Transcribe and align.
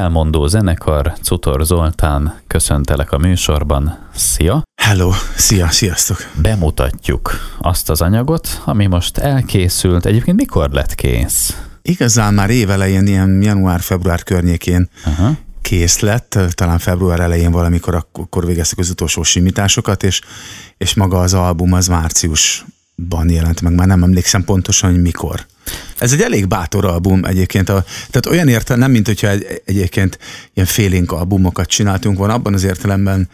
Belmondó 0.00 0.46
zenekar, 0.46 1.12
Cutor 1.22 1.64
Zoltán, 1.64 2.40
köszöntelek 2.46 3.12
a 3.12 3.18
műsorban. 3.18 3.98
Szia! 4.14 4.62
Hello, 4.82 5.10
szia, 5.36 5.68
sziasztok! 5.68 6.16
Bemutatjuk 6.42 7.32
azt 7.58 7.90
az 7.90 8.00
anyagot, 8.00 8.62
ami 8.64 8.86
most 8.86 9.18
elkészült. 9.18 10.06
Egyébként 10.06 10.36
mikor 10.36 10.70
lett 10.70 10.94
kész? 10.94 11.56
Igazán 11.82 12.34
már 12.34 12.50
évelején, 12.50 13.06
ilyen 13.06 13.42
január-február 13.42 14.22
környékén 14.22 14.88
uh-huh. 15.06 15.36
kész 15.62 15.98
lett, 15.98 16.38
talán 16.50 16.78
február 16.78 17.20
elején 17.20 17.50
valamikor 17.50 17.94
akkor 17.94 18.46
végeztük 18.46 18.78
az 18.78 18.90
utolsó 18.90 19.22
simításokat, 19.22 20.02
és, 20.02 20.20
és 20.78 20.94
maga 20.94 21.20
az 21.20 21.34
album 21.34 21.72
az 21.72 21.88
márciusban 21.88 23.30
jelent 23.30 23.60
meg, 23.60 23.74
már 23.74 23.86
nem 23.86 24.02
emlékszem 24.02 24.44
pontosan, 24.44 24.90
hogy 24.90 25.02
mikor. 25.02 25.46
Ez 25.98 26.12
egy 26.12 26.20
elég 26.20 26.46
bátor 26.48 26.84
album 26.84 27.24
egyébként. 27.24 27.68
A, 27.68 27.84
tehát 28.10 28.26
olyan 28.26 28.48
értelem, 28.48 28.80
nem 28.80 28.90
mint 28.90 29.06
hogyha 29.06 29.28
egy, 29.28 29.62
egyébként 29.64 30.18
ilyen 30.54 30.68
félénk 30.68 31.12
albumokat 31.12 31.68
csináltunk 31.68 32.18
volna, 32.18 32.34
abban 32.34 32.54
az 32.54 32.64
értelemben 32.64 33.28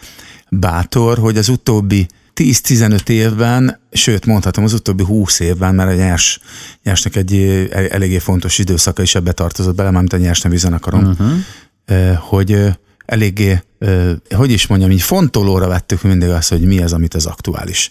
bátor, 0.48 1.18
hogy 1.18 1.36
az 1.36 1.48
utóbbi 1.48 2.06
10-15 2.36 3.08
évben, 3.08 3.80
sőt 3.92 4.26
mondhatom 4.26 4.64
az 4.64 4.72
utóbbi 4.72 5.04
20 5.04 5.40
évben, 5.40 5.74
mert 5.74 5.90
a 5.90 5.94
nyers, 5.94 6.40
nyersnek 6.82 7.16
egy 7.16 7.34
eléggé 7.90 8.18
fontos 8.18 8.58
időszaka 8.58 9.02
is 9.02 9.14
ebbe 9.14 9.32
tartozott 9.32 9.74
bele, 9.74 9.90
mármint 9.90 10.12
a 10.12 10.16
nyers 10.16 10.40
nevű 10.40 10.56
zenekarom, 10.56 11.04
uh-huh. 11.04 12.16
hogy 12.18 12.68
eléggé, 13.06 13.62
hogy 14.34 14.50
is 14.50 14.66
mondjam, 14.66 14.90
így 14.90 15.02
fontolóra 15.02 15.68
vettük 15.68 16.02
mindig 16.02 16.28
azt, 16.28 16.48
hogy 16.48 16.60
mi 16.60 16.82
az, 16.82 16.92
amit 16.92 17.14
az 17.14 17.26
aktuális 17.26 17.88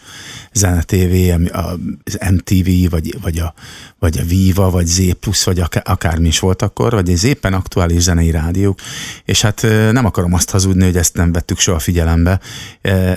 Zene 0.54 0.82
TV, 0.82 1.14
az 1.52 2.18
MTV, 2.32 2.90
vagy, 2.90 3.22
vagy, 3.22 3.40
a, 3.40 3.54
vagy 4.00 4.18
a 4.18 4.24
Viva, 4.24 4.70
vagy 4.70 4.86
Z 4.86 5.00
vagy 5.44 5.60
akár, 5.60 5.84
akármi 5.86 6.28
is 6.28 6.40
volt 6.40 6.62
akkor, 6.62 6.92
vagy 6.92 7.12
az 7.12 7.24
éppen 7.24 7.54
aktuális 7.54 8.02
zenei 8.02 8.32
rádiók, 8.32 8.80
és 9.26 9.42
hát 9.42 9.62
nem 9.92 10.06
akarom 10.06 10.34
azt 10.34 10.50
hazudni, 10.50 10.84
hogy 10.84 10.98
ezt 10.98 11.16
nem 11.16 11.32
vettük 11.32 11.60
soha 11.60 11.80
figyelembe. 11.80 12.40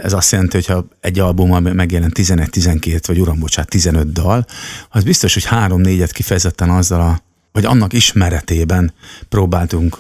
Ez 0.03 0.13
azt 0.13 0.33
jelenti, 0.33 0.57
hogy 0.57 0.67
ha 0.67 0.89
egy 1.01 1.19
album 1.19 1.63
megjelent 1.63 2.19
11-12, 2.19 3.01
vagy 3.07 3.21
uram, 3.21 3.39
bocsánat, 3.39 3.71
15 3.71 4.13
dal, 4.13 4.45
az 4.91 5.05
biztos, 5.05 5.35
hogy 5.35 5.45
három-négyet 5.45 6.13
kifejezetten 6.13 6.71
azzal 6.71 7.01
a 7.01 7.27
vagy 7.53 7.65
annak 7.65 7.93
ismeretében 7.93 8.93
próbáltunk 9.29 9.97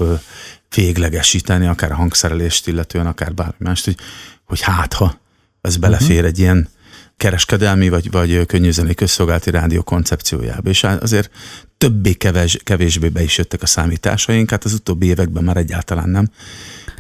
véglegesíteni, 0.75 1.67
akár 1.67 1.93
a 1.93 1.95
hangszerelést 1.95 2.67
illetően, 2.67 3.07
akár 3.07 3.35
bármi 3.35 3.55
mást, 3.59 3.85
hogy, 3.85 3.97
hogy 4.45 4.61
hát 4.61 4.93
ha 4.93 5.21
ez 5.61 5.77
belefér 5.77 6.11
uh-huh. 6.11 6.29
egy 6.29 6.39
ilyen 6.39 6.69
kereskedelmi 7.17 7.89
vagy, 7.89 8.11
vagy 8.11 8.47
könnyűzenei 8.47 8.95
közszolgálati 8.95 9.51
rádió 9.51 9.83
koncepciójába. 9.83 10.69
És 10.69 10.85
azért 10.85 11.31
többé 11.79 12.13
kevés, 12.13 12.59
kevésbé 12.65 13.09
be 13.09 13.23
is 13.23 13.39
jöttek 13.39 13.63
a 13.63 13.67
számításaink, 13.67 14.51
hát 14.51 14.65
az 14.65 14.73
utóbbi 14.73 15.07
években 15.07 15.45
már 15.45 15.57
egyáltalán 15.57 16.09
nem 16.09 16.31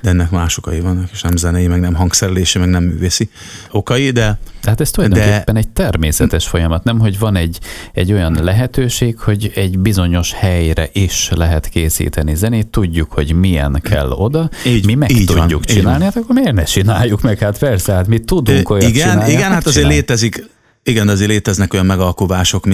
de 0.03 0.09
ennek 0.09 0.31
más 0.31 0.59
okai 0.59 0.81
vannak, 0.81 1.09
és 1.13 1.23
nem 1.23 1.37
zenei, 1.37 1.67
meg 1.67 1.81
nem 1.81 1.95
hangszerelési, 1.95 2.59
meg 2.59 2.69
nem 2.69 2.85
művészi 2.85 3.29
okai, 3.71 4.11
de... 4.11 4.39
Tehát 4.61 4.81
ez 4.81 4.91
tulajdonképpen 4.91 5.55
de... 5.55 5.61
egy 5.61 5.69
természetes 5.69 6.47
folyamat, 6.47 6.85
nem, 6.85 6.99
hogy 6.99 7.19
van 7.19 7.37
egy, 7.37 7.59
egy 7.93 8.13
olyan 8.13 8.39
lehetőség, 8.43 9.19
hogy 9.19 9.53
egy 9.55 9.79
bizonyos 9.79 10.33
helyre 10.33 10.89
is 10.93 11.31
lehet 11.35 11.69
készíteni 11.69 12.35
zenét, 12.35 12.67
tudjuk, 12.67 13.13
hogy 13.13 13.33
milyen 13.33 13.81
kell 13.83 14.11
oda, 14.11 14.51
így, 14.67 14.87
mi 14.87 14.95
meg 14.95 15.11
így 15.11 15.27
tudjuk 15.27 15.65
van, 15.67 15.77
csinálni, 15.77 16.05
hát 16.05 16.17
akkor 16.17 16.35
miért 16.35 16.53
ne 16.53 16.65
csináljuk 16.65 17.23
meg? 17.23 17.39
Hát 17.39 17.59
persze, 17.59 17.93
hát 17.93 18.07
mi 18.07 18.19
tudunk 18.19 18.71
olyat 18.71 18.89
igen, 18.89 19.11
csinálni. 19.11 19.33
Igen, 19.33 19.43
hát, 19.43 19.53
hát 19.53 19.67
azért 19.67 19.89
létezik, 19.89 20.45
igen, 20.89 21.09
azért 21.09 21.31
léteznek 21.31 21.73
olyan 21.73 21.87
megalkovások, 21.87 22.65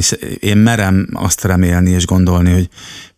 én 0.41 0.57
merem 0.57 1.09
azt 1.13 1.45
remélni 1.45 1.91
és 1.91 2.07
gondolni, 2.07 2.53
hogy 2.53 2.69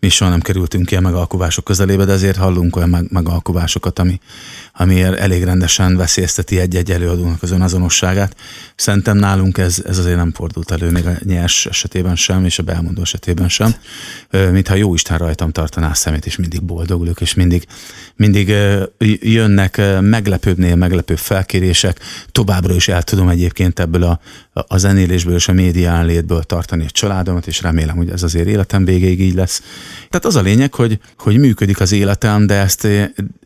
mi 0.01 0.09
soha 0.09 0.31
nem 0.31 0.41
kerültünk 0.41 0.91
ilyen 0.91 1.03
megalkovások 1.03 1.65
közelébe, 1.65 2.05
de 2.05 2.13
azért 2.13 2.37
hallunk 2.37 2.77
olyan 2.77 2.89
meg, 2.89 3.07
megalkovásokat, 3.11 3.99
ami, 3.99 4.21
ami 4.77 5.03
elég 5.03 5.45
rendesen 5.45 5.97
veszélyezteti 5.97 6.59
egy-egy 6.59 6.91
előadónak 6.91 7.43
az 7.43 7.51
önazonosságát. 7.51 8.37
Szerintem 8.77 9.17
nálunk 9.17 9.59
ez, 9.59 9.83
ez 9.87 9.99
azért 9.99 10.17
nem 10.17 10.33
fordult 10.33 10.71
elő, 10.71 10.91
még 10.91 11.07
a 11.07 11.13
nyers 11.25 11.67
esetében 11.67 12.17
sem, 12.17 12.45
és 12.45 12.59
a 12.59 12.63
belmondó 12.63 13.03
esetében 13.03 13.49
sem. 13.49 13.75
Mintha 14.31 14.75
jó 14.75 14.95
Isten 14.95 15.19
rajtam 15.19 15.51
tartaná 15.51 15.91
a 15.91 15.95
szemét, 15.95 16.27
és 16.27 16.37
mindig 16.37 16.63
boldogulok, 16.63 17.21
és 17.21 17.35
mindig, 17.35 17.67
mindig 18.17 18.55
jönnek 19.21 19.81
meglepőbbnél 20.01 20.77
meglepőbb 20.77 21.19
felkérések. 21.19 22.01
Továbbra 22.33 22.75
is 22.75 22.89
el 22.89 23.03
tudom 23.03 23.29
egyébként 23.29 23.81
ebből 23.81 24.03
a, 24.03 24.21
a 24.53 24.79
zenélésből 24.79 25.35
és 25.35 25.49
a 25.49 25.53
média 25.53 26.03
létből 26.03 26.43
tartani 26.43 26.85
a 26.85 26.91
családomat, 26.91 27.47
és 27.47 27.63
remélem, 27.63 27.97
hogy 27.97 28.11
ez 28.11 28.23
azért 28.23 28.47
életem 28.47 28.85
végéig 28.85 29.21
így 29.21 29.35
lesz. 29.35 29.63
Tehát 30.09 30.25
az 30.25 30.37
a 30.37 30.41
lényeg, 30.41 30.75
hogy, 30.75 30.99
hogy 31.19 31.39
működik 31.39 31.81
az 31.81 31.93
életem, 31.93 32.47
de 32.47 32.55
ezt 32.55 32.89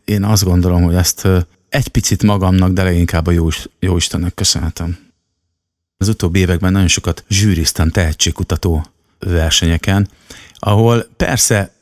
én 0.05 0.23
azt 0.23 0.43
gondolom, 0.43 0.83
hogy 0.83 0.95
ezt 0.95 1.27
egy 1.69 1.87
picit 1.87 2.23
magamnak, 2.23 2.71
de 2.71 2.83
leginkább 2.83 3.27
a 3.27 3.31
jó, 3.79 3.95
Istennek 3.95 4.33
köszönhetem. 4.33 4.97
Az 5.97 6.07
utóbbi 6.07 6.39
években 6.39 6.71
nagyon 6.71 6.87
sokat 6.87 7.23
zsűriztem 7.29 7.89
tehetségkutató 7.89 8.85
versenyeken, 9.19 10.09
ahol 10.55 11.07
persze 11.17 11.73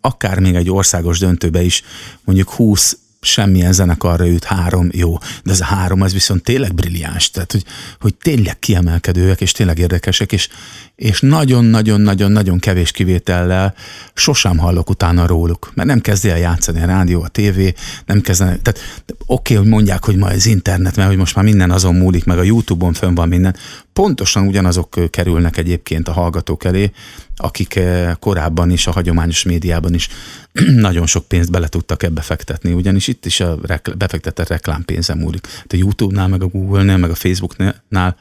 akár 0.00 0.38
még 0.38 0.54
egy 0.54 0.70
országos 0.70 1.18
döntőbe 1.18 1.62
is 1.62 1.82
mondjuk 2.24 2.50
20 2.50 2.98
semmilyen 3.24 3.72
zenekarra 3.72 4.24
jut 4.24 4.44
három, 4.44 4.88
jó, 4.92 5.18
de 5.44 5.52
ez 5.52 5.60
a 5.60 5.64
három, 5.64 6.02
ez 6.02 6.12
viszont 6.12 6.42
tényleg 6.42 6.74
brilliáns, 6.74 7.30
tehát 7.30 7.52
hogy, 7.52 7.64
hogy 8.00 8.14
tényleg 8.14 8.58
kiemelkedőek, 8.58 9.40
és 9.40 9.52
tényleg 9.52 9.78
érdekesek, 9.78 10.32
és, 10.32 10.48
és 10.96 11.20
nagyon-nagyon-nagyon-nagyon 11.20 12.58
kevés 12.58 12.90
kivétellel 12.90 13.74
sosem 14.14 14.58
hallok 14.58 14.90
utána 14.90 15.26
róluk, 15.26 15.72
mert 15.74 15.88
nem 15.88 16.00
kezdi 16.00 16.28
el 16.28 16.38
játszani 16.38 16.82
a 16.82 16.86
rádió, 16.86 17.22
a 17.22 17.28
tévé, 17.28 17.74
nem 18.06 18.20
kezdenek, 18.20 18.62
tehát 18.62 18.80
oké, 19.06 19.22
okay, 19.26 19.56
hogy 19.56 19.66
mondják, 19.66 20.04
hogy 20.04 20.16
ma 20.16 20.26
az 20.26 20.46
internet, 20.46 20.96
mert 20.96 21.08
hogy 21.08 21.18
most 21.18 21.34
már 21.34 21.44
minden 21.44 21.70
azon 21.70 21.94
múlik, 21.94 22.24
meg 22.24 22.38
a 22.38 22.42
Youtube-on 22.42 22.92
fönn 22.92 23.14
van 23.14 23.28
minden, 23.28 23.56
pontosan 23.94 24.46
ugyanazok 24.46 25.10
kerülnek 25.10 25.56
egyébként 25.56 26.08
a 26.08 26.12
hallgatók 26.12 26.64
elé, 26.64 26.90
akik 27.36 27.80
korábban 28.18 28.70
is 28.70 28.86
a 28.86 28.92
hagyományos 28.92 29.42
médiában 29.42 29.94
is 29.94 30.08
nagyon 30.86 31.06
sok 31.06 31.28
pénzt 31.28 31.50
bele 31.50 31.68
tudtak 31.68 32.02
ebbe 32.02 32.20
fektetni, 32.20 32.72
ugyanis 32.72 33.08
itt 33.08 33.26
is 33.26 33.40
a 33.40 33.58
befektetett 33.96 34.48
reklámpénzem 34.48 35.18
múlik. 35.18 35.46
A 35.68 35.76
YouTube-nál, 35.76 36.28
meg 36.28 36.42
a 36.42 36.46
Google-nál, 36.46 36.98
meg 36.98 37.10
a 37.10 37.14
Facebook-nál 37.14 38.16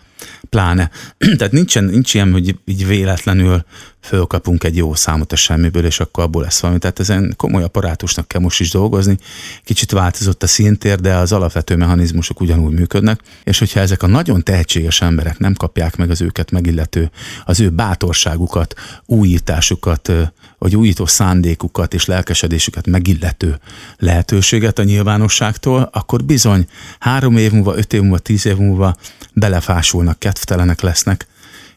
pláne. 0.50 0.90
Tehát 1.38 1.52
nincsen, 1.52 1.84
nincs 1.84 2.14
ilyen, 2.14 2.32
hogy 2.32 2.60
így 2.66 2.88
véletlenül 2.88 3.66
fölkapunk 4.04 4.64
egy 4.64 4.78
jó 4.78 4.96
számot 4.96 5.32
a 5.32 5.36
semmiből, 5.36 5.86
és 5.86 6.00
akkor 6.00 6.24
abból 6.24 6.42
lesz 6.42 6.60
valami. 6.60 6.80
Tehát 6.80 7.00
ezen 7.00 7.34
komoly 7.38 7.64
apparátusnak 7.64 8.28
kell 8.28 8.42
most 8.42 8.60
is 8.60 8.70
dolgozni. 8.72 9.18
Kicsit 9.64 9.92
változott 9.92 10.44
a 10.44 10.48
szintér, 10.48 11.00
de 11.00 11.16
az 11.16 11.32
alapvető 11.32 11.76
mechanizmusok 11.76 12.42
ugyanúgy 12.42 12.74
működnek, 12.74 13.20
és 13.44 13.60
hogyha 13.60 13.80
ezek 13.80 14.04
a 14.04 14.08
nagyon 14.08 14.44
tehetséges 14.44 15.02
emberek 15.02 15.38
nem 15.38 15.54
kapják 15.54 15.96
meg 15.96 16.10
az 16.10 16.22
őket 16.22 16.52
megillető, 16.52 17.12
az 17.46 17.60
ő 17.60 17.70
bátorságukat, 17.70 18.74
újításukat, 19.06 20.12
vagy 20.58 20.76
újító 20.76 21.06
szándékukat 21.06 21.94
és 21.94 22.06
lelkesedésüket 22.06 22.88
megillető 22.88 23.60
lehetőséget 23.98 24.80
a 24.80 24.84
nyilvánosságtól, 24.84 25.90
akkor 25.92 26.24
bizony 26.24 26.68
három 27.00 27.38
év 27.38 27.52
múlva, 27.52 27.78
öt 27.78 27.94
év 27.94 28.02
múlva, 28.02 28.18
tíz 28.18 28.46
év 28.46 28.56
múlva 28.56 28.96
belefásulnak, 29.34 30.20
kedvtelenek 30.20 30.82
lesznek, 30.82 31.28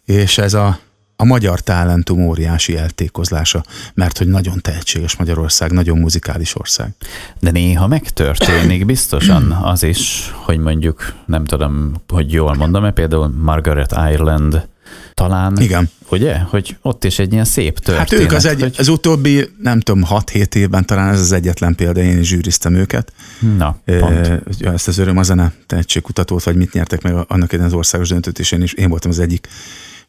és 0.05 0.39
ez 0.39 0.55
a, 0.55 0.79
a 1.17 1.25
magyar 1.25 1.61
talentum 1.61 2.27
óriási 2.27 2.77
eltékozlása, 2.77 3.65
mert 3.95 4.19
hogy 4.19 4.27
nagyon 4.27 4.61
tehetséges 4.61 5.17
Magyarország, 5.17 5.73
nagyon 5.73 5.99
muzikális 5.99 6.57
ország. 6.57 6.95
De 7.41 7.51
néha 7.51 7.87
megtörténik 7.87 8.87
biztosan 8.87 9.51
az 9.53 9.83
is, 9.83 10.33
hogy 10.35 10.59
mondjuk, 10.59 11.15
nem 11.27 11.45
tudom, 11.45 11.95
hogy 12.09 12.33
jól 12.33 12.55
mondom-e, 12.55 12.91
például 12.91 13.29
Margaret 13.29 13.93
Ireland 13.93 14.67
talán. 15.15 15.57
Igen. 15.61 15.91
Ugye? 16.11 16.39
Hogy 16.39 16.77
ott 16.83 17.05
is 17.05 17.19
egy 17.19 17.33
ilyen 17.33 17.45
szép 17.45 17.79
történet. 17.79 18.11
Hát 18.11 18.21
ők 18.21 18.33
az, 18.33 18.45
egy, 18.45 18.61
hogy... 18.61 18.75
az 18.79 18.89
utóbbi, 18.89 19.49
nem 19.63 19.81
tudom, 19.81 20.05
6-7 20.11 20.55
évben 20.55 20.87
talán 20.87 21.13
ez 21.13 21.21
az 21.21 21.33
egyetlen 21.33 21.75
példa, 21.75 22.01
én 22.01 22.19
is 22.19 22.29
zsűriztem 22.29 22.75
őket. 22.75 23.13
Na, 23.57 23.79
pont. 23.85 24.27
E, 24.27 24.43
ezt 24.61 24.89
az 24.89 24.99
öröm 24.99 25.17
a 25.17 25.23
zene 25.23 25.53
tehetségkutatót, 25.67 26.43
vagy 26.43 26.57
mit 26.57 26.73
nyertek 26.73 27.03
meg 27.03 27.15
annak 27.29 27.53
az 27.53 27.73
országos 27.73 28.09
döntőt, 28.09 28.39
és 28.39 28.53
én, 28.53 28.63
is, 28.63 28.73
én 28.73 28.89
voltam 28.89 29.11
az 29.11 29.19
egyik 29.19 29.49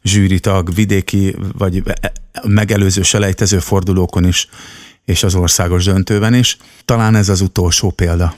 zsűritag, 0.02 0.74
vidéki, 0.74 1.36
vagy 1.58 1.82
e, 1.86 1.98
e, 2.00 2.12
megelőző 2.48 3.02
selejtező 3.02 3.58
fordulókon 3.58 4.26
is, 4.26 4.48
és 5.04 5.22
az 5.22 5.34
országos 5.34 5.84
döntőben 5.84 6.34
is. 6.34 6.56
Talán 6.84 7.14
ez 7.14 7.28
az 7.28 7.40
utolsó 7.40 7.90
példa. 7.90 8.34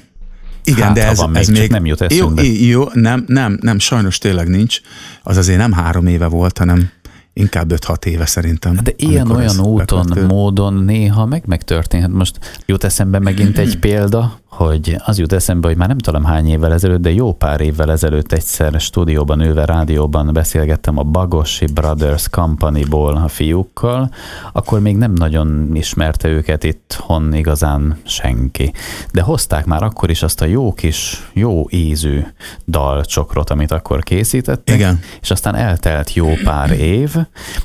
Igen, 0.65 0.87
hát, 0.87 0.95
de 0.95 1.07
ez, 1.07 1.19
van, 1.19 1.37
ez 1.37 1.49
még, 1.49 1.61
még 1.61 1.71
nem 1.71 1.87
jut 1.87 2.01
eszünkbe. 2.01 2.43
Jó, 2.43 2.69
jó, 2.69 2.89
nem, 2.93 3.25
nem, 3.27 3.59
nem, 3.61 3.79
sajnos 3.79 4.19
tényleg 4.19 4.49
nincs. 4.49 4.81
Az 5.23 5.37
azért 5.37 5.59
nem 5.59 5.73
három 5.73 6.07
éve 6.07 6.27
volt, 6.27 6.59
hanem 6.59 6.91
inkább 7.33 7.73
5-6 7.75 8.05
éve 8.05 8.27
szerintem. 8.27 8.79
De 8.83 8.93
ilyen-olyan 8.97 9.61
úton, 9.61 10.07
beköltő. 10.07 10.27
módon 10.27 10.75
néha 10.75 11.27
meg 11.27 11.43
megtörténhet. 11.47 12.11
Most 12.11 12.63
jut 12.67 12.85
eszembe 12.85 13.19
megint 13.19 13.59
egy 13.59 13.79
példa, 13.85 14.40
hogy 14.65 14.97
az 15.05 15.19
jut 15.19 15.33
eszembe, 15.33 15.69
hogy 15.69 15.77
már 15.77 15.89
nem 15.89 15.99
tudom 15.99 16.25
hány 16.25 16.49
évvel 16.49 16.73
ezelőtt, 16.73 17.01
de 17.01 17.13
jó 17.13 17.33
pár 17.33 17.61
évvel 17.61 17.91
ezelőtt 17.91 18.33
egyszer 18.33 18.81
stúdióban 18.81 19.41
ülve, 19.41 19.65
rádióban 19.65 20.33
beszélgettem 20.33 20.99
a 20.99 21.03
Bagosi 21.03 21.67
Brothers 21.67 22.29
Company-ból 22.29 23.17
a 23.17 23.29
fiúkkal, 23.29 24.11
akkor 24.53 24.81
még 24.81 24.97
nem 24.97 25.13
nagyon 25.13 25.71
ismerte 25.73 26.29
őket 26.29 26.65
itthon 26.65 27.35
igazán 27.35 27.97
senki. 28.03 28.73
De 29.13 29.23
hozták 29.23 29.65
már 29.65 29.83
akkor 29.83 30.11
is 30.11 30.23
azt 30.23 30.41
a 30.41 30.45
jó 30.45 30.73
kis, 30.73 31.29
jó 31.33 31.65
ízű 31.71 32.21
dalcsokrot, 32.67 33.51
amit 33.51 33.73
akkor 33.73 34.03
készítettek, 34.03 34.75
Igen. 34.75 35.01
és 35.21 35.31
aztán 35.31 35.55
eltelt 35.55 36.15
jó 36.15 36.33
pár 36.45 36.71
év, 36.71 37.15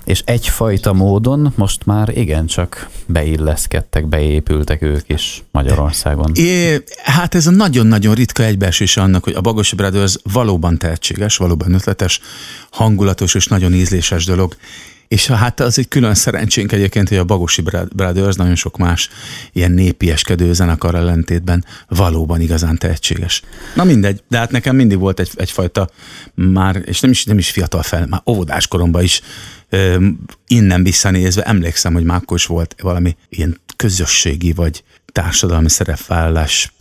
és 0.04 0.24
egyfajta 0.26 0.94
módon 0.94 1.54
most 1.56 1.86
már 1.86 2.18
igencsak 2.18 2.90
beilleszkedtek, 3.06 4.08
beépültek 4.08 4.82
ők 4.82 5.10
is 5.10 5.44
Magyarországon. 5.52 6.32
É, 6.34 6.84
hát 7.04 7.36
ez 7.36 7.48
a 7.48 7.52
nagyon-nagyon 7.52 8.16
ritka 8.16 8.44
egybeesés 8.44 8.98
annak, 8.98 9.24
hogy 9.24 9.34
a 9.34 9.42
Bagosi 9.42 9.76
Brothers 9.76 10.16
valóban 10.24 10.78
tehetséges, 10.78 11.38
valóban 11.38 11.74
ötletes, 11.74 12.20
hangulatos 12.72 13.34
és 13.36 13.48
nagyon 13.48 13.74
ízléses 13.74 14.26
dolog, 14.26 14.56
és 15.08 15.28
hát 15.28 15.60
az 15.60 15.80
egy 15.80 15.88
külön 15.88 16.14
szerencsénk 16.14 16.72
egyébként, 16.72 17.10
hogy 17.10 17.18
a 17.18 17.24
Bagosi 17.24 17.62
Brothers 17.96 18.36
nagyon 18.36 18.56
sok 18.56 18.78
más 18.78 19.10
ilyen 19.52 19.72
népieskedő 19.72 20.54
zenekar 20.54 20.96
ellentétben 20.96 21.66
valóban 21.88 22.42
igazán 22.42 22.78
tehetséges. 22.78 23.42
Na 23.76 23.84
mindegy, 23.84 24.24
de 24.30 24.38
hát 24.38 24.52
nekem 24.52 24.76
mindig 24.76 25.00
volt 25.00 25.20
egy, 25.20 25.30
egyfajta 25.36 25.90
már, 26.34 26.82
és 26.86 27.00
nem 27.00 27.12
is, 27.12 27.24
nem 27.24 27.38
is 27.38 27.50
fiatal 27.50 27.82
fel, 27.82 28.06
már 28.08 28.22
óvodás 28.26 28.68
koromban 28.68 29.04
is 29.04 29.22
innen 30.48 30.84
visszanézve 30.84 31.44
emlékszem, 31.44 31.94
hogy 31.94 32.04
már 32.04 32.18
akkor 32.18 32.38
is 32.38 32.46
volt 32.46 32.76
valami 32.82 33.16
ilyen 33.30 33.60
közösségi 33.76 34.54
vagy 34.54 34.84
társadalmi 35.16 35.70
szerepvállalás, 35.70 36.74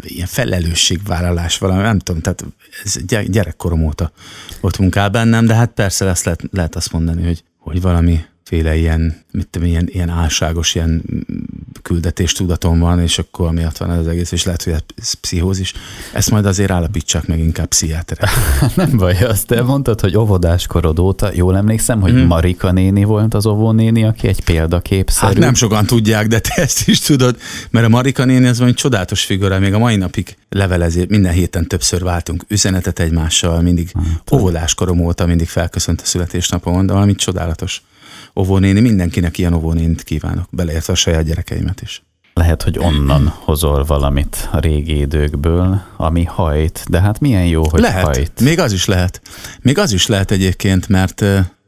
ilyen 0.00 0.26
felelősségvállalás, 0.26 1.58
valami, 1.58 1.82
nem 1.82 1.98
tudom, 1.98 2.20
tehát 2.20 2.44
ez 2.84 2.96
gyerekkorom 3.26 3.84
óta 3.84 4.12
ott 4.60 4.78
munkál 4.78 5.08
bennem, 5.08 5.46
de 5.46 5.54
hát 5.54 5.70
persze 5.70 6.06
ezt 6.06 6.24
lehet, 6.24 6.42
lehet 6.50 6.76
azt 6.76 6.92
mondani, 6.92 7.24
hogy, 7.24 7.44
hogy 7.58 7.80
valami 7.80 8.24
féle 8.44 8.76
ilyen, 8.76 9.16
mit 9.30 9.48
tudom, 9.48 9.68
ilyen, 9.68 9.88
ilyen 9.92 10.08
álságos, 10.08 10.74
ilyen 10.74 11.02
küldetés 11.82 12.32
tudatom 12.32 12.78
van, 12.78 13.00
és 13.00 13.18
akkor 13.18 13.50
miatt 13.50 13.76
van 13.76 13.90
ez 13.90 13.98
az 13.98 14.06
egész, 14.06 14.32
és 14.32 14.44
lehet, 14.44 14.62
hogy 14.62 14.72
ez 14.96 15.12
pszichózis. 15.12 15.72
Ezt 16.12 16.30
majd 16.30 16.46
azért 16.46 16.70
állapítsák 16.70 17.26
meg 17.26 17.38
inkább 17.38 17.66
pszichiátere. 17.66 18.28
Nem 18.76 18.96
baj, 18.96 19.18
azt 19.20 19.46
te 19.46 19.62
mondtad, 19.62 20.00
hogy 20.00 20.16
óvodás 20.16 20.66
korod 20.66 20.98
óta, 20.98 21.30
jól 21.34 21.56
emlékszem, 21.56 22.00
hogy 22.00 22.10
hmm. 22.10 22.26
Marika 22.26 22.72
néni 22.72 23.04
volt 23.04 23.34
az 23.34 23.46
óvónéni, 23.46 24.04
aki 24.04 24.28
egy 24.28 24.44
példaképszerű. 24.44 25.32
Hát 25.32 25.42
nem 25.42 25.54
sokan 25.54 25.86
tudják, 25.86 26.26
de 26.26 26.38
te 26.38 26.62
ezt 26.62 26.88
is 26.88 27.00
tudod, 27.00 27.36
mert 27.70 27.86
a 27.86 27.88
Marika 27.88 28.24
néni 28.24 28.46
az 28.46 28.58
valami 28.58 28.74
csodálatos 28.74 29.24
figura, 29.24 29.58
még 29.58 29.74
a 29.74 29.78
mai 29.78 29.96
napig 29.96 30.36
levelezi, 30.48 31.06
minden 31.08 31.32
héten 31.32 31.66
többször 31.66 32.02
váltunk 32.02 32.44
üzenetet 32.48 32.98
egymással, 32.98 33.60
mindig 33.60 33.90
hát, 33.94 34.32
óvodás 34.32 34.74
korom 34.74 35.00
óta 35.00 35.26
mindig 35.26 35.48
felköszönt 35.48 36.00
a 36.00 36.04
születésnapomon, 36.04 36.86
de 36.86 36.92
valami 36.92 37.14
csodálatos 37.14 37.82
óvónéni, 38.36 38.80
mindenkinek 38.80 39.38
ilyen 39.38 39.52
óvónénit 39.52 40.02
kívánok, 40.02 40.46
beleértve 40.50 40.92
a 40.92 40.96
saját 40.96 41.24
gyerekeimet 41.24 41.80
is. 41.80 42.02
Lehet, 42.34 42.62
hogy 42.62 42.78
onnan 42.78 43.26
hozol 43.26 43.84
valamit 43.84 44.48
a 44.52 44.58
régi 44.58 44.98
időkből, 44.98 45.82
ami 45.96 46.24
hajt, 46.24 46.84
de 46.88 47.00
hát 47.00 47.20
milyen 47.20 47.46
jó, 47.46 47.68
hogy 47.68 47.80
lehet. 47.80 48.04
hajt. 48.04 48.40
Még 48.40 48.58
az 48.58 48.72
is 48.72 48.84
lehet. 48.84 49.20
Még 49.62 49.78
az 49.78 49.92
is 49.92 50.06
lehet 50.06 50.30
egyébként, 50.30 50.88
mert 50.88 51.24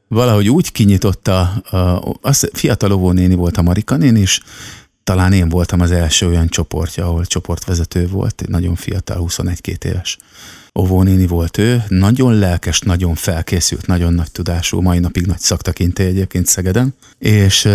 valahogy 0.09 0.49
úgy 0.49 0.73
kinyitotta, 0.73 1.53
az 2.21 2.51
fiatal 2.53 2.93
óvónéni 2.93 3.35
volt 3.35 3.57
a 3.57 3.63
Marika 3.63 3.97
néni 3.97 4.21
is, 4.21 4.41
talán 5.05 5.33
én 5.33 5.49
voltam 5.49 5.81
az 5.81 5.91
első 5.91 6.27
olyan 6.27 6.49
csoportja, 6.49 7.07
ahol 7.07 7.25
csoportvezető 7.25 8.09
volt, 8.09 8.45
nagyon 8.49 8.75
fiatal, 8.75 9.25
21-2 9.29 9.85
éves 9.85 10.19
óvónéni 10.79 11.27
volt 11.27 11.59
ő, 11.59 11.85
nagyon 11.89 12.35
lelkes, 12.35 12.81
nagyon 12.81 13.15
felkészült, 13.15 13.87
nagyon 13.87 14.15
nagy 14.15 14.31
tudású, 14.33 14.81
mai 14.81 14.99
napig 14.99 15.27
nagy 15.27 15.39
szaktakintély 15.39 16.07
egyébként 16.07 16.47
Szegeden, 16.47 16.95
és, 17.19 17.69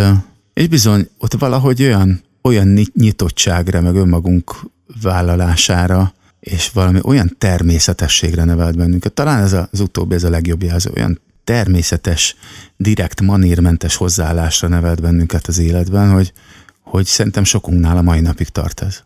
és 0.54 0.68
bizony 0.68 1.10
ott 1.18 1.34
valahogy 1.34 1.84
olyan, 1.84 2.24
olyan 2.42 2.88
nyitottságra, 2.94 3.82
meg 3.82 3.96
önmagunk 3.96 4.56
vállalására, 5.02 6.14
és 6.40 6.70
valami 6.70 7.00
olyan 7.04 7.36
természetességre 7.38 8.44
nevelt 8.44 8.78
bennünket. 8.78 9.14
Talán 9.14 9.44
ez 9.44 9.54
az 9.54 9.80
utóbbi, 9.80 10.16
ez 10.16 10.24
a 10.24 10.30
legjobb 10.30 10.64
jelző, 10.64 10.92
olyan 10.96 11.20
természetes, 11.44 12.36
direkt, 12.78 13.22
manírmentes 13.22 13.96
hozzáállásra 13.96 14.68
nevelt 14.68 15.02
bennünket 15.02 15.48
az 15.48 15.58
életben, 15.58 16.12
hogy, 16.12 16.34
hogy 16.90 17.06
szerintem 17.06 17.44
sokunknál 17.44 17.98
a 17.98 18.02
mai 18.02 18.20
napig 18.20 18.50
tart 18.50 18.82
ez. 18.82 19.04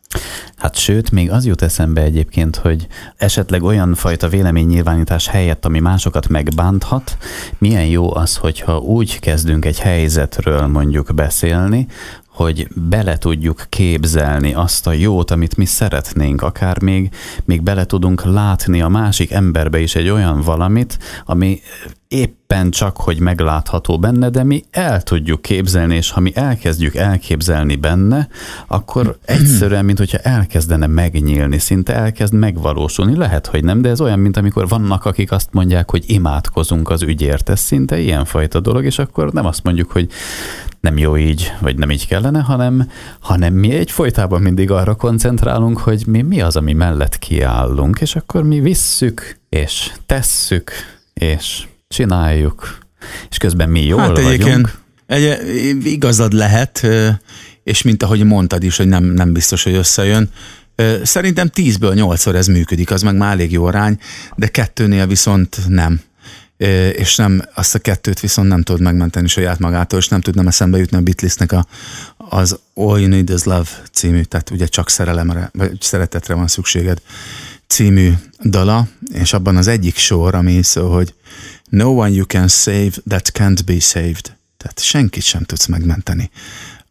Hát 0.55 0.75
sőt, 0.75 1.11
még 1.11 1.31
az 1.31 1.45
jut 1.45 1.61
eszembe 1.61 2.01
egyébként, 2.01 2.55
hogy 2.55 2.87
esetleg 3.17 3.63
olyan 3.63 3.95
fajta 3.95 4.27
véleménynyilvánítás 4.27 5.27
helyett, 5.27 5.65
ami 5.65 5.79
másokat 5.79 6.27
megbánthat, 6.27 7.17
milyen 7.57 7.85
jó 7.85 8.15
az, 8.15 8.35
hogyha 8.35 8.77
úgy 8.77 9.19
kezdünk 9.19 9.65
egy 9.65 9.79
helyzetről 9.79 10.67
mondjuk 10.67 11.13
beszélni, 11.13 11.87
hogy 12.27 12.67
bele 12.75 13.17
tudjuk 13.17 13.65
képzelni 13.69 14.53
azt 14.53 14.87
a 14.87 14.91
jót, 14.91 15.31
amit 15.31 15.57
mi 15.57 15.65
szeretnénk, 15.65 16.41
akár 16.41 16.81
még, 16.81 17.09
még 17.45 17.61
bele 17.61 17.85
tudunk 17.85 18.23
látni 18.23 18.81
a 18.81 18.87
másik 18.87 19.31
emberbe 19.31 19.79
is 19.79 19.95
egy 19.95 20.09
olyan 20.09 20.41
valamit, 20.41 20.97
ami 21.25 21.61
éppen 22.13 22.71
csak, 22.71 22.97
hogy 22.97 23.19
meglátható 23.19 23.99
benne, 23.99 24.29
de 24.29 24.43
mi 24.43 24.63
el 24.71 25.01
tudjuk 25.01 25.41
képzelni, 25.41 25.95
és 25.95 26.11
ha 26.11 26.19
mi 26.19 26.31
elkezdjük 26.35 26.95
elképzelni 26.95 27.75
benne, 27.75 28.27
akkor 28.67 29.17
egyszerűen, 29.25 29.85
mint 29.85 29.97
hogyha 29.97 30.17
elkezdene 30.17 30.87
megnyílni, 30.87 31.57
szinte 31.57 31.93
elkezd 31.93 32.33
megvalósulni. 32.33 33.15
Lehet, 33.15 33.47
hogy 33.47 33.63
nem, 33.63 33.81
de 33.81 33.89
ez 33.89 34.01
olyan, 34.01 34.19
mint 34.19 34.37
amikor 34.37 34.67
vannak, 34.67 35.05
akik 35.05 35.31
azt 35.31 35.49
mondják, 35.51 35.89
hogy 35.89 36.03
imádkozunk 36.07 36.89
az 36.89 37.01
ügyért. 37.01 37.49
Ez 37.49 37.59
szinte 37.59 37.99
ilyenfajta 37.99 38.59
dolog, 38.59 38.85
és 38.85 38.99
akkor 38.99 39.31
nem 39.31 39.45
azt 39.45 39.63
mondjuk, 39.63 39.91
hogy 39.91 40.09
nem 40.79 40.97
jó 40.97 41.17
így, 41.17 41.51
vagy 41.59 41.77
nem 41.77 41.91
így 41.91 42.07
kellene, 42.07 42.39
hanem, 42.39 42.89
hanem 43.19 43.53
mi 43.53 43.71
egyfolytában 43.71 44.41
mindig 44.41 44.71
arra 44.71 44.95
koncentrálunk, 44.95 45.77
hogy 45.77 46.03
mi 46.07 46.21
mi 46.21 46.41
az, 46.41 46.55
ami 46.55 46.73
mellett 46.73 47.19
kiállunk, 47.19 48.01
és 48.01 48.15
akkor 48.15 48.43
mi 48.43 48.59
visszük, 48.59 49.37
és 49.49 49.91
tesszük, 50.05 50.71
és 51.13 51.63
csináljuk, 51.93 52.77
és 53.29 53.37
közben 53.37 53.69
mi 53.69 53.85
jól 53.85 53.99
hát 53.99 54.21
vagyunk. 54.21 54.81
Egy, 55.05 55.85
igazad 55.85 56.33
lehet, 56.33 56.87
és 57.63 57.81
mint 57.81 58.03
ahogy 58.03 58.23
mondtad 58.23 58.63
is, 58.63 58.77
hogy 58.77 58.87
nem, 58.87 59.03
nem 59.03 59.33
biztos, 59.33 59.63
hogy 59.63 59.73
összejön, 59.73 60.29
Szerintem 61.03 61.49
10-ből 61.53 61.93
8-szor 61.95 62.35
ez 62.35 62.47
működik, 62.47 62.91
az 62.91 63.01
meg 63.01 63.15
már 63.15 63.31
elég 63.31 63.51
jó 63.51 63.65
arány, 63.65 63.99
de 64.35 64.47
kettőnél 64.47 65.07
viszont 65.07 65.57
nem. 65.67 66.01
És 66.91 67.15
nem, 67.15 67.41
azt 67.55 67.75
a 67.75 67.79
kettőt 67.79 68.19
viszont 68.19 68.47
nem 68.47 68.61
tudod 68.61 68.81
megmenteni 68.81 69.27
saját 69.27 69.59
magától, 69.59 69.99
és 69.99 70.07
nem 70.07 70.21
tudnám 70.21 70.47
eszembe 70.47 70.77
jutni 70.77 70.97
a 70.97 71.01
Beatlesnek 71.01 71.51
a, 71.51 71.65
az 72.17 72.59
All 72.73 72.99
You 72.99 73.09
Need 73.09 73.29
Is 73.29 73.43
Love 73.43 73.69
című, 73.91 74.21
tehát 74.21 74.49
ugye 74.49 74.65
csak 74.65 74.89
szerelemre, 74.89 75.49
vagy 75.53 75.81
szeretetre 75.81 76.33
van 76.33 76.47
szükséged 76.47 77.01
című 77.67 78.13
dala, 78.43 78.87
és 79.13 79.33
abban 79.33 79.57
az 79.57 79.67
egyik 79.67 79.97
sor, 79.97 80.35
ami 80.35 80.61
szó, 80.61 80.93
hogy 80.93 81.13
No 81.73 81.89
one 81.89 82.11
you 82.11 82.25
can 82.25 82.47
save 82.47 82.91
that 83.07 83.31
can't 83.33 83.61
be 83.65 83.79
saved. 83.79 84.35
Tehát 84.57 84.79
senkit 84.79 85.23
sem 85.23 85.43
tudsz 85.43 85.65
megmenteni, 85.65 86.29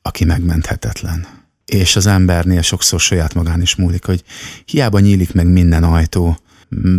aki 0.03 0.25
megmenthetetlen. 0.25 1.27
És 1.65 1.97
az 1.97 2.07
embernél 2.07 2.63
sokszor 2.63 3.01
saját 3.01 3.35
magán 3.35 3.61
is 3.61 3.75
múlik, 3.75 4.05
hogy 4.05 4.25
hiába 4.65 4.99
nyílik 4.99 5.33
meg 5.33 5.47
minden 5.47 5.85
ajtó, 5.85 6.39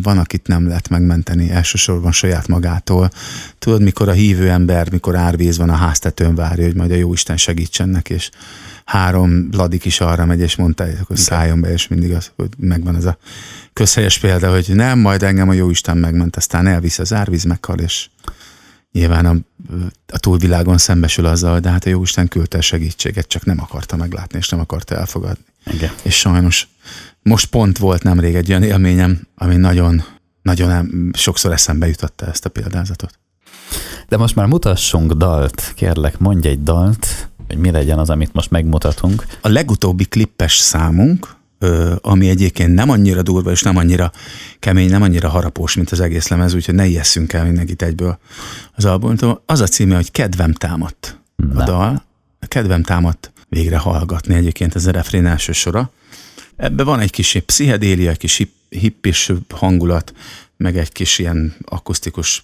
van, 0.02 0.18
akit 0.18 0.48
nem 0.48 0.68
lehet 0.68 0.90
megmenteni, 0.90 1.50
elsősorban 1.50 2.12
saját 2.12 2.48
magától. 2.48 3.10
Tudod, 3.60 3.82
mikor 3.82 4.10
a 4.10 4.12
hívő 4.12 4.50
ember, 4.50 4.92
mikor 4.92 5.16
árvíz 5.16 5.58
van 5.58 5.70
a 5.70 5.76
háztetőn 5.76 6.36
várja, 6.36 6.66
hogy 6.66 6.76
majd 6.76 6.92
a 6.92 6.96
Jóisten 6.96 7.38
segítsen 7.38 7.90
neki, 7.90 8.14
és 8.14 8.30
három 8.86 9.50
ladik 9.52 9.86
is 9.86 10.02
arra 10.02 10.26
megy, 10.26 10.40
és 10.40 10.56
mondta, 10.56 10.86
hogy 11.08 11.18
szálljon 11.18 11.62
be, 11.62 11.72
és 11.72 11.88
mindig 11.88 12.14
az, 12.14 12.32
hogy 12.36 12.50
megvan 12.58 12.96
ez 12.96 13.06
a 13.06 13.18
közhelyes 13.74 14.20
példa, 14.20 14.52
hogy 14.52 14.70
nem, 14.74 15.00
majd 15.00 15.24
engem 15.24 15.50
a 15.50 15.54
Jóisten 15.54 15.98
megment, 15.98 16.36
aztán 16.36 16.68
elvisz 16.68 17.00
az 17.00 17.14
árvíz, 17.14 17.44
meghal, 17.44 17.80
és 17.80 18.10
nyilván 18.92 19.26
a, 19.26 19.36
a 20.08 20.18
túlvilágon 20.18 20.78
szembesül 20.78 21.26
azzal, 21.26 21.60
de 21.60 21.70
hát 21.70 21.86
a 21.86 21.90
Jóisten 21.90 22.28
küldte 22.28 22.62
segítséget, 22.62 23.28
csak 23.28 23.46
nem 23.46 23.60
akarta 23.62 23.96
meglátni, 23.96 24.38
és 24.38 24.50
nem 24.50 24.60
akarta 24.60 24.96
elfogadni. 24.96 25.46
Igen. 25.66 25.92
És 26.02 26.16
sajnos 26.16 26.68
most 27.22 27.50
pont 27.50 27.78
volt 27.78 28.04
nemrég 28.04 28.36
egy 28.36 28.50
olyan 28.50 28.64
élményem, 28.64 29.28
ami 29.36 29.56
nagyon, 29.56 30.04
nagyon 30.42 31.12
sokszor 31.14 31.52
eszembe 31.52 31.88
jutotta 31.88 32.26
ezt 32.26 32.46
a 32.46 32.50
példázatot. 32.50 33.20
De 34.08 34.18
most 34.18 34.36
már 34.36 34.46
mutassunk 34.46 35.12
dalt, 35.12 35.74
kérlek, 35.76 36.20
mondj 36.20 36.48
egy 36.48 36.64
dalt, 36.64 37.30
hogy 37.54 37.62
mi 37.62 37.72
legyen 37.72 38.00
az, 38.00 38.10
amit 38.10 38.34
most 38.34 38.52
megmutatunk. 38.52 39.26
A 39.42 39.48
legutóbbi 39.48 40.06
klippes 40.06 40.58
számunk, 40.58 41.36
ami 42.02 42.30
egyébként 42.30 42.74
nem 42.74 42.90
annyira 42.90 43.22
durva 43.22 43.52
és 43.52 43.62
nem 43.62 43.78
annyira 43.78 44.12
kemény, 44.60 44.90
nem 44.90 45.02
annyira 45.02 45.30
harapós, 45.30 45.76
mint 45.76 45.92
az 45.92 46.00
egész 46.00 46.28
lemez, 46.28 46.54
úgyhogy 46.54 46.76
ne 46.76 46.86
ijesszünk 46.86 47.34
el 47.34 47.46
mindenkit 47.46 47.82
egyből 47.82 48.20
az 48.76 48.86
albumtól. 48.86 49.44
Az 49.46 49.60
a 49.62 49.68
címe, 49.68 49.96
hogy 49.96 50.12
Kedvem 50.12 50.54
támadt 50.54 51.20
a 51.56 51.64
dal. 51.64 52.04
A 52.40 52.46
Kedvem 52.46 52.84
támadt 52.84 53.32
végre 53.50 53.78
hallgatni 53.78 54.34
egyébként 54.34 54.76
ez 54.76 54.86
a 54.86 54.92
refrén 54.92 55.26
első 55.26 55.52
sora. 55.52 55.92
Ebben 56.56 56.86
van 56.86 57.00
egy 57.00 57.12
kis 57.12 57.38
pszichedélia, 57.46 58.10
egy 58.10 58.18
kis 58.18 58.48
hippis 58.70 59.32
hangulat, 59.50 60.14
meg 60.64 60.78
egy 60.78 60.92
kis 60.92 61.20
ilyen 61.20 61.56
akusztikus, 61.66 62.44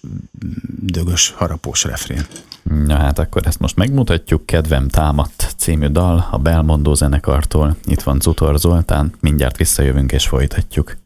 dögös, 0.80 1.30
harapós 1.30 1.84
refrén. 1.84 2.26
Na 2.62 2.96
hát 2.96 3.18
akkor 3.18 3.46
ezt 3.46 3.58
most 3.58 3.76
megmutatjuk. 3.76 4.46
Kedvem 4.46 4.88
támadt 4.88 5.54
című 5.56 5.86
dal 5.86 6.28
a 6.30 6.38
Belmondó 6.38 6.94
zenekartól. 6.94 7.76
Itt 7.84 8.02
van 8.02 8.20
Zutor 8.20 8.58
Zoltán, 8.58 9.12
mindjárt 9.20 9.56
visszajövünk 9.56 10.12
és 10.12 10.26
folytatjuk. 10.26 10.96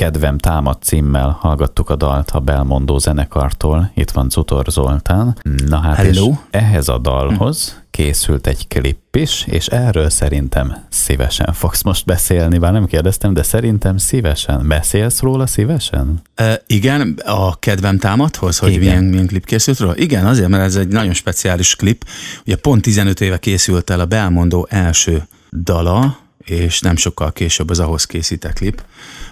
Kedvem 0.00 0.38
támad 0.38 0.82
címmel 0.82 1.36
hallgattuk 1.40 1.90
a 1.90 1.96
dalt 1.96 2.30
a 2.30 2.40
Belmondó 2.40 2.98
zenekartól. 2.98 3.90
Itt 3.94 4.10
van 4.10 4.30
Zutor 4.30 4.64
Zoltán. 4.68 5.38
Na 5.66 5.78
hát 5.78 5.96
Hello. 5.96 6.28
és 6.30 6.36
ehhez 6.50 6.88
a 6.88 6.98
dalhoz 6.98 7.82
készült 7.90 8.46
egy 8.46 8.68
klip 8.68 9.16
is, 9.16 9.44
és 9.46 9.66
erről 9.66 10.10
szerintem 10.10 10.76
szívesen 10.88 11.52
fogsz 11.52 11.82
most 11.82 12.04
beszélni, 12.04 12.58
bár 12.58 12.72
nem 12.72 12.86
kérdeztem, 12.86 13.34
de 13.34 13.42
szerintem 13.42 13.96
szívesen. 13.96 14.68
Beszélsz 14.68 15.20
róla 15.20 15.46
szívesen? 15.46 16.22
E, 16.34 16.62
igen, 16.66 17.20
a 17.24 17.58
kedvem 17.58 17.98
támadhoz, 17.98 18.58
hogy 18.58 18.70
igen. 18.70 18.80
milyen, 18.80 19.04
milyen 19.04 19.26
klip 19.26 19.44
készült 19.44 19.78
róla? 19.78 19.96
Igen, 19.96 20.26
azért, 20.26 20.48
mert 20.48 20.64
ez 20.64 20.76
egy 20.76 20.88
nagyon 20.88 21.12
speciális 21.12 21.76
klip. 21.76 22.04
Ugye 22.46 22.56
pont 22.56 22.82
15 22.82 23.20
éve 23.20 23.38
készült 23.38 23.90
el 23.90 24.00
a 24.00 24.06
Belmondó 24.06 24.66
első 24.70 25.26
dala, 25.62 26.24
és 26.46 26.80
nem 26.80 26.96
sokkal 26.96 27.32
később 27.32 27.70
az 27.70 27.78
ahhoz 27.78 28.04
készített 28.04 28.58
klip 28.58 28.82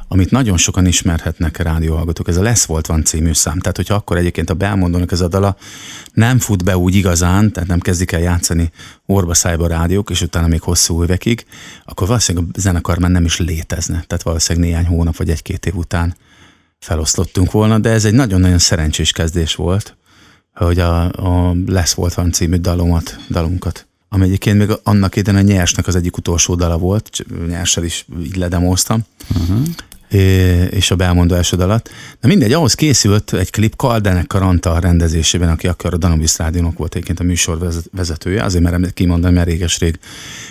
amit 0.09 0.31
nagyon 0.31 0.57
sokan 0.57 0.87
ismerhetnek 0.87 1.57
rádióhallgatók, 1.57 2.29
ez 2.29 2.37
a 2.37 2.43
Lesz 2.43 2.65
Volt 2.65 2.87
Van 2.87 3.05
című 3.05 3.33
szám. 3.33 3.59
Tehát, 3.59 3.77
hogyha 3.77 3.95
akkor 3.95 4.17
egyébként 4.17 4.51
a 4.51 4.55
beelmondónak 4.55 5.13
ez 5.13 5.21
a 5.21 5.29
dala 5.29 5.57
nem 6.13 6.39
fut 6.39 6.65
be 6.65 6.77
úgy 6.77 6.95
igazán, 6.95 7.53
tehát 7.53 7.69
nem 7.69 7.81
kezdik 7.81 8.13
el 8.13 8.21
játszani 8.21 8.71
orba 9.07 9.35
szájba 9.35 9.67
rádiók, 9.67 10.11
és 10.11 10.23
utána 10.23 10.47
még 10.47 10.61
hosszú 10.61 11.03
évekig, 11.03 11.47
akkor 11.85 12.07
valószínűleg 12.07 12.49
a 12.53 12.61
zenekar 12.61 12.99
már 12.99 13.11
nem 13.11 13.25
is 13.25 13.39
létezne. 13.39 14.05
Tehát 14.07 14.23
valószínűleg 14.23 14.69
néhány 14.69 14.87
hónap 14.87 15.17
vagy 15.17 15.31
egy-két 15.31 15.67
év 15.67 15.77
után 15.77 16.17
feloszlottunk 16.79 17.51
volna, 17.51 17.79
de 17.79 17.91
ez 17.91 18.05
egy 18.05 18.15
nagyon-nagyon 18.15 18.59
szerencsés 18.59 19.13
kezdés 19.13 19.55
volt, 19.55 19.97
hogy 20.55 20.79
a, 20.79 21.03
a 21.13 21.57
Lesz 21.67 21.93
Volt 21.93 22.15
Van 22.15 22.33
című 22.33 22.57
dalomat, 22.57 23.19
dalunkat 23.31 23.87
ami 24.15 24.25
egyébként 24.25 24.59
még 24.59 24.69
annak 24.83 25.17
idején 25.17 25.41
a 25.41 25.43
Nyersnek 25.43 25.87
az 25.87 25.97
egyik 25.97 26.17
utolsó 26.17 26.55
dala 26.55 26.79
volt, 26.79 27.25
Nyerssel 27.49 27.85
is 27.85 28.07
így 28.23 28.37
ledemoztam, 28.37 29.01
uh-huh. 29.41 29.59
És 30.71 30.91
a 30.91 30.97
Belmondó 30.97 31.35
első 31.35 31.57
alatt. 31.57 31.91
Na 32.21 32.29
mindegy, 32.29 32.53
ahhoz 32.53 32.75
készült 32.75 33.33
egy 33.33 33.51
klip 33.51 33.77
Kaldenek 33.77 34.27
Karanta 34.27 34.79
rendezésében, 34.79 35.49
aki 35.49 35.67
akkor 35.67 35.95
a 35.95 35.97
Danubisz 35.97 36.37
Rádiónak 36.37 36.79
volt 36.79 36.95
egyébként 36.95 37.21
a 37.21 37.23
műsor 37.23 37.73
vezetője, 37.93 38.45
azért 38.45 38.65
merem 38.65 38.91
kimondani, 38.95 39.35
mert 39.35 39.47
réges-rég 39.47 39.99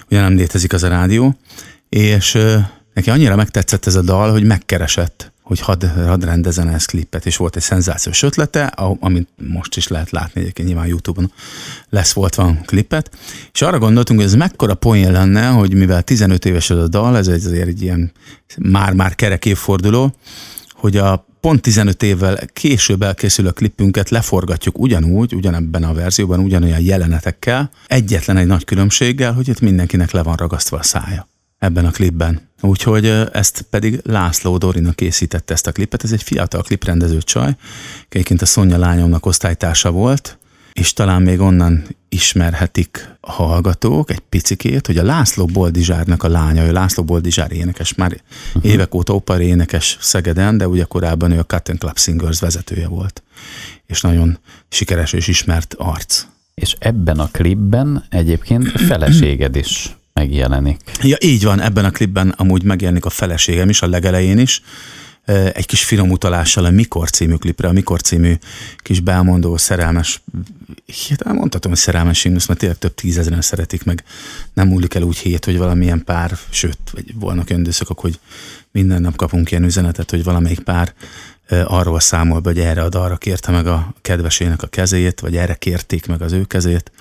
ugye 0.09 0.21
nem 0.21 0.35
létezik 0.35 0.73
az 0.73 0.83
a 0.83 0.87
rádió, 0.87 1.37
és 1.89 2.37
neki 2.93 3.09
annyira 3.09 3.35
megtetszett 3.35 3.85
ez 3.85 3.95
a 3.95 4.01
dal, 4.01 4.31
hogy 4.31 4.43
megkeresett 4.43 5.32
hogy 5.43 5.59
hadd, 5.59 5.85
had 5.85 6.23
rendezen 6.23 6.69
ezt 6.69 6.87
klippet, 6.87 7.25
és 7.25 7.37
volt 7.37 7.55
egy 7.55 7.61
szenzációs 7.61 8.23
ötlete, 8.23 8.65
amit 8.99 9.27
most 9.51 9.77
is 9.77 9.87
lehet 9.87 10.11
látni 10.11 10.41
egyébként 10.41 10.67
nyilván 10.67 10.87
Youtube-on 10.87 11.31
lesz 11.89 12.13
volt 12.13 12.35
van 12.35 12.61
klippet, 12.65 13.11
és 13.53 13.61
arra 13.61 13.79
gondoltunk, 13.79 14.19
hogy 14.19 14.27
ez 14.27 14.35
mekkora 14.35 14.73
poén 14.73 15.11
lenne, 15.11 15.47
hogy 15.47 15.73
mivel 15.73 16.01
15 16.01 16.45
éves 16.45 16.69
az 16.69 16.77
a 16.77 16.87
dal, 16.87 17.17
ez 17.17 17.27
azért 17.27 17.67
egy 17.67 17.81
ilyen 17.81 18.11
már-már 18.57 19.15
kerek 19.15 19.45
évforduló, 19.45 20.15
hogy 20.73 20.97
a 20.97 21.25
pont 21.39 21.61
15 21.61 22.03
évvel 22.03 22.39
később 22.53 23.01
elkészülő 23.01 23.49
klipünket 23.49 24.09
leforgatjuk 24.09 24.79
ugyanúgy, 24.79 25.35
ugyanebben 25.35 25.83
a 25.83 25.93
verzióban, 25.93 26.39
ugyanolyan 26.39 26.81
jelenetekkel, 26.81 27.71
egyetlen 27.87 28.37
egy 28.37 28.47
nagy 28.47 28.65
különbséggel, 28.65 29.33
hogy 29.33 29.47
itt 29.47 29.59
mindenkinek 29.59 30.11
le 30.11 30.23
van 30.23 30.35
ragasztva 30.35 30.77
a 30.77 30.83
szája 30.83 31.32
ebben 31.63 31.85
a 31.85 31.91
klipben. 31.91 32.41
Úgyhogy 32.61 33.05
ezt 33.31 33.61
pedig 33.69 33.99
László 34.03 34.57
Dorina 34.57 34.91
készítette 34.91 35.53
ezt 35.53 35.67
a 35.67 35.71
klipet. 35.71 36.03
Ez 36.03 36.11
egy 36.11 36.23
fiatal 36.23 36.61
kliprendező 36.61 37.21
csaj, 37.21 37.55
egyébként 38.09 38.41
a 38.41 38.45
Szonya 38.45 38.77
lányomnak 38.77 39.25
osztálytársa 39.25 39.91
volt, 39.91 40.37
és 40.73 40.93
talán 40.93 41.21
még 41.21 41.39
onnan 41.39 41.83
ismerhetik 42.09 43.09
a 43.19 43.31
hallgatók 43.31 44.11
egy 44.11 44.19
picikét, 44.19 44.87
hogy 44.87 44.97
a 44.97 45.03
László 45.03 45.45
Boldizsárnak 45.45 46.23
a 46.23 46.27
lánya, 46.27 46.65
ő 46.65 46.71
László 46.71 47.03
Boldizsár 47.03 47.51
énekes, 47.51 47.93
már 47.93 48.21
uh-huh. 48.47 48.71
évek 48.71 48.95
óta 48.95 49.13
opar 49.13 49.41
énekes 49.41 49.97
Szegeden, 50.01 50.57
de 50.57 50.67
ugye 50.67 50.83
korábban 50.83 51.31
ő 51.31 51.39
a 51.39 51.43
Cut 51.43 51.77
Club 51.77 51.97
Singers 51.97 52.39
vezetője 52.39 52.87
volt, 52.87 53.23
és 53.85 54.01
nagyon 54.01 54.37
sikeres 54.69 55.13
és 55.13 55.27
ismert 55.27 55.73
arc. 55.77 56.25
És 56.53 56.75
ebben 56.79 57.19
a 57.19 57.27
klipben 57.31 58.03
egyébként 58.09 58.71
feleséged 58.81 59.55
is 59.55 59.95
megjelenik. 60.13 60.81
Ja, 61.01 61.17
így 61.19 61.43
van, 61.43 61.61
ebben 61.61 61.85
a 61.85 61.91
klipben 61.91 62.29
amúgy 62.29 62.63
megjelenik 62.63 63.05
a 63.05 63.09
feleségem 63.09 63.69
is, 63.69 63.81
a 63.81 63.87
legelején 63.87 64.37
is, 64.37 64.61
egy 65.53 65.65
kis 65.65 65.83
finom 65.83 66.11
utalással 66.11 66.65
a 66.65 66.69
Mikor 66.69 67.09
című 67.09 67.35
klipre, 67.35 67.67
a 67.67 67.71
Mikor 67.71 68.01
című 68.01 68.33
kis 68.77 68.99
belmondó, 68.99 69.57
szerelmes, 69.57 70.21
hirtelen 71.07 71.35
mondhatom, 71.35 71.71
hogy 71.71 71.79
szerelmes 71.79 72.21
himnusz, 72.21 72.47
mert 72.47 72.59
tényleg 72.59 72.77
több 72.77 72.93
tízezeren 72.93 73.41
szeretik 73.41 73.83
meg. 73.83 74.03
Nem 74.53 74.67
múlik 74.67 74.93
el 74.93 75.01
úgy 75.01 75.17
hét, 75.17 75.45
hogy 75.45 75.57
valamilyen 75.57 76.03
pár, 76.03 76.37
sőt, 76.49 76.77
vagy 76.91 77.13
volnak 77.19 77.49
öndőszakok, 77.49 77.99
hogy 77.99 78.19
minden 78.71 79.01
nap 79.01 79.15
kapunk 79.15 79.51
ilyen 79.51 79.63
üzenetet, 79.63 80.09
hogy 80.09 80.23
valamelyik 80.23 80.59
pár 80.59 80.93
arról 81.49 81.99
számol 81.99 82.39
be, 82.39 82.49
hogy 82.49 82.59
erre 82.59 82.83
a 82.83 82.89
dalra 82.89 83.17
kérte 83.17 83.51
meg 83.51 83.67
a 83.67 83.93
kedvesének 84.01 84.63
a 84.63 84.67
kezét, 84.67 85.19
vagy 85.19 85.35
erre 85.35 85.53
kérték 85.55 86.05
meg 86.05 86.21
az 86.21 86.31
ő 86.31 86.43
kezét, 86.43 86.91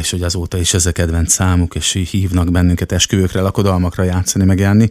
és 0.00 0.10
hogy 0.10 0.22
azóta 0.22 0.58
is 0.58 0.74
ez 0.74 0.86
a 0.86 0.92
kedvenc 0.92 1.32
számuk, 1.32 1.74
és 1.74 1.92
hívnak 2.10 2.50
bennünket 2.50 2.92
esküvőkre, 2.92 3.40
lakodalmakra 3.40 4.02
játszani, 4.02 4.44
megjelenni. 4.44 4.88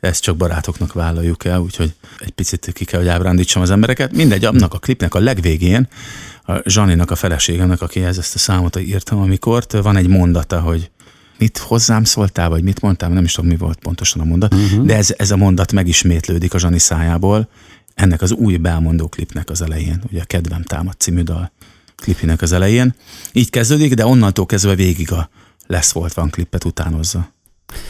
Ezt 0.00 0.22
csak 0.22 0.36
barátoknak 0.36 0.92
vállaljuk 0.92 1.44
el, 1.44 1.60
úgyhogy 1.60 1.94
egy 2.18 2.30
picit 2.30 2.70
ki 2.72 2.84
kell, 2.84 3.00
hogy 3.00 3.08
ábrándítsam 3.08 3.62
az 3.62 3.70
embereket. 3.70 4.12
Mindegy, 4.12 4.44
annak 4.44 4.74
a 4.74 4.78
klipnek 4.78 5.14
a 5.14 5.18
legvégén, 5.18 5.88
a 6.42 6.70
Zsaninak, 6.70 7.10
a 7.10 7.16
feleségemnek, 7.16 7.82
akihez 7.82 8.18
ezt 8.18 8.34
a 8.34 8.38
számot 8.38 8.80
írtam, 8.80 9.18
amikor 9.18 9.64
van 9.70 9.96
egy 9.96 10.08
mondata, 10.08 10.60
hogy 10.60 10.90
mit 11.38 11.58
hozzám 11.58 12.04
szóltál, 12.04 12.48
vagy 12.48 12.62
mit 12.62 12.80
mondtál, 12.80 13.10
nem 13.10 13.24
is 13.24 13.32
tudom, 13.32 13.50
mi 13.50 13.56
volt 13.56 13.78
pontosan 13.78 14.20
a 14.20 14.24
mondat, 14.24 14.54
uh-huh. 14.54 14.84
de 14.84 14.96
ez, 14.96 15.14
ez 15.16 15.30
a 15.30 15.36
mondat 15.36 15.72
megismétlődik 15.72 16.54
a 16.54 16.58
Zsani 16.58 16.78
szájából, 16.78 17.48
ennek 17.94 18.22
az 18.22 18.32
új 18.32 18.56
belmondó 18.56 19.08
klipnek 19.08 19.50
az 19.50 19.62
elején, 19.62 20.02
ugye 20.10 20.20
a 20.20 20.24
Kedvem 20.24 20.62
támad 20.62 20.94
című 20.98 21.22
dal 21.22 21.50
klipinek 22.02 22.42
az 22.42 22.52
elején. 22.52 22.94
Így 23.32 23.50
kezdődik, 23.50 23.94
de 23.94 24.06
onnantól 24.06 24.46
kezdve 24.46 24.74
végig 24.74 25.12
a 25.12 25.30
lesz 25.66 25.92
volt 25.92 26.14
van 26.14 26.30
klippet 26.30 26.64
utánozza. 26.64 27.32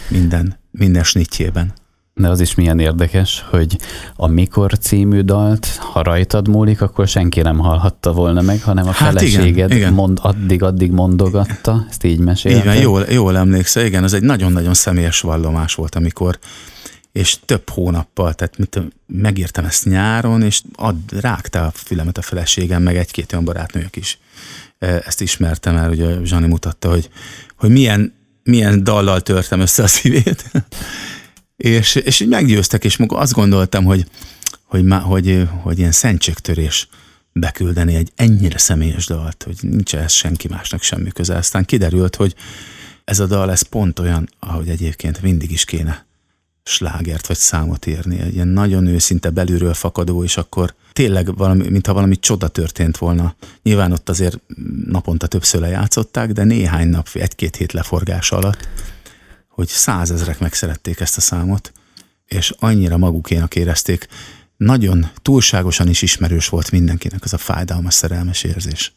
Minden, 0.09 0.59
minden 0.71 1.05
snitjében. 1.05 1.73
De 2.15 2.29
az 2.29 2.41
is 2.41 2.55
milyen 2.55 2.79
érdekes, 2.79 3.45
hogy 3.51 3.79
a 4.17 4.27
Mikor 4.27 4.79
című 4.79 5.21
dalt, 5.21 5.67
ha 5.67 6.03
rajtad 6.03 6.49
múlik, 6.49 6.81
akkor 6.81 7.09
senki 7.09 7.41
nem 7.41 7.59
hallhatta 7.59 8.13
volna 8.13 8.41
meg, 8.41 8.63
hanem 8.63 8.87
a 8.87 8.91
hát 8.91 9.09
feleséged 9.09 9.47
igen, 9.47 9.71
igen. 9.71 9.93
Mond, 9.93 10.19
addig-addig 10.23 10.91
mondogatta, 10.91 11.87
ezt 11.89 12.05
így 12.05 12.19
mesélte. 12.19 12.59
Igen, 12.59 12.83
jól, 12.83 13.05
jól 13.11 13.37
emlékszel, 13.37 13.85
igen, 13.85 14.05
ez 14.05 14.13
egy 14.13 14.23
nagyon-nagyon 14.23 14.75
személyes 14.75 15.21
vallomás 15.21 15.75
volt, 15.75 15.95
amikor 15.95 16.39
és 17.19 17.37
több 17.45 17.69
hónappal, 17.69 18.35
tehát 18.35 18.59
mit, 18.59 18.81
megírtam 19.07 19.65
ezt 19.65 19.85
nyáron, 19.85 20.43
és 20.43 20.63
ad, 20.75 20.97
rágta 21.21 21.67
a 21.67 21.71
fülemet 21.71 22.19
a 22.19 22.23
feleségem, 22.23 22.83
meg 22.83 22.97
egy-két 22.97 23.33
olyan 23.33 23.45
barátnők 23.45 23.97
is 23.97 24.19
ezt 24.79 25.21
ismertem 25.21 25.77
el, 25.77 25.89
hogy 25.89 26.27
Zsani 26.27 26.47
mutatta, 26.47 26.91
hogy, 26.91 27.09
hogy 27.57 27.71
milyen, 27.71 28.15
milyen 28.43 28.85
dallal 28.85 29.21
törtem 29.21 29.61
össze 29.61 29.83
a 29.83 29.87
szívét. 29.87 30.51
és, 31.57 31.95
és 31.95 32.21
így 32.21 32.29
meggyőztek, 32.29 32.85
és 32.85 32.97
maga 32.97 33.17
azt 33.17 33.33
gondoltam, 33.33 33.85
hogy, 33.85 34.07
hogy, 34.65 34.85
hogy, 34.89 35.03
hogy, 35.03 35.49
hogy 35.63 35.79
ilyen 35.79 35.93
szentségtörés 35.93 36.89
beküldeni 37.33 37.95
egy 37.95 38.13
ennyire 38.15 38.59
személyes 38.59 39.07
dalt, 39.07 39.43
hogy 39.43 39.57
nincs 39.61 39.95
ez 39.95 40.13
senki 40.13 40.49
másnak 40.49 40.83
semmi 40.83 41.11
köze. 41.11 41.37
Aztán 41.37 41.65
kiderült, 41.65 42.17
hogy 42.17 42.35
ez 43.05 43.21
a 43.21 43.27
dal, 43.27 43.51
ez 43.51 43.63
pont 43.63 43.99
olyan, 43.99 44.29
ahogy 44.39 44.69
egyébként 44.69 45.23
mindig 45.23 45.51
is 45.51 45.65
kéne 45.65 46.07
slágert 46.69 47.27
vagy 47.27 47.37
számot 47.37 47.87
írni, 47.87 48.21
egy 48.21 48.35
ilyen 48.35 48.49
nagyon 48.49 48.87
őszinte 48.87 49.31
belülről 49.31 49.75
fakadó, 49.75 50.25
és 50.25 50.37
akkor 50.37 50.75
tényleg 50.93 51.37
valami, 51.37 51.69
mintha 51.69 51.93
valami 51.93 52.19
csoda 52.19 52.49
történt 52.49 52.97
volna. 52.97 53.35
Nyilván 53.63 53.93
ott 53.93 54.09
azért 54.09 54.41
naponta 54.87 55.27
többször 55.27 55.61
lejátszották, 55.61 56.33
de 56.33 56.45
néhány 56.45 56.89
nap, 56.89 57.09
egy-két 57.13 57.57
hét 57.57 57.73
leforgás 57.73 58.33
alatt, 58.33 58.69
hogy 59.49 59.69
százezrek 59.69 60.39
megszerették 60.39 61.01
ezt 61.01 61.17
a 61.17 61.21
számot, 61.21 61.73
és 62.27 62.55
annyira 62.59 62.97
magukénak 62.97 63.55
érezték, 63.55 64.09
nagyon 64.59 65.07
túlságosan 65.23 65.89
is 65.89 66.03
ismerős 66.03 66.49
volt 66.49 66.71
mindenkinek 66.71 67.25
az 67.25 67.33
a 67.33 67.39
fájdalmas 67.39 67.95
szerelmes 67.95 68.43
érzés, 68.43 68.93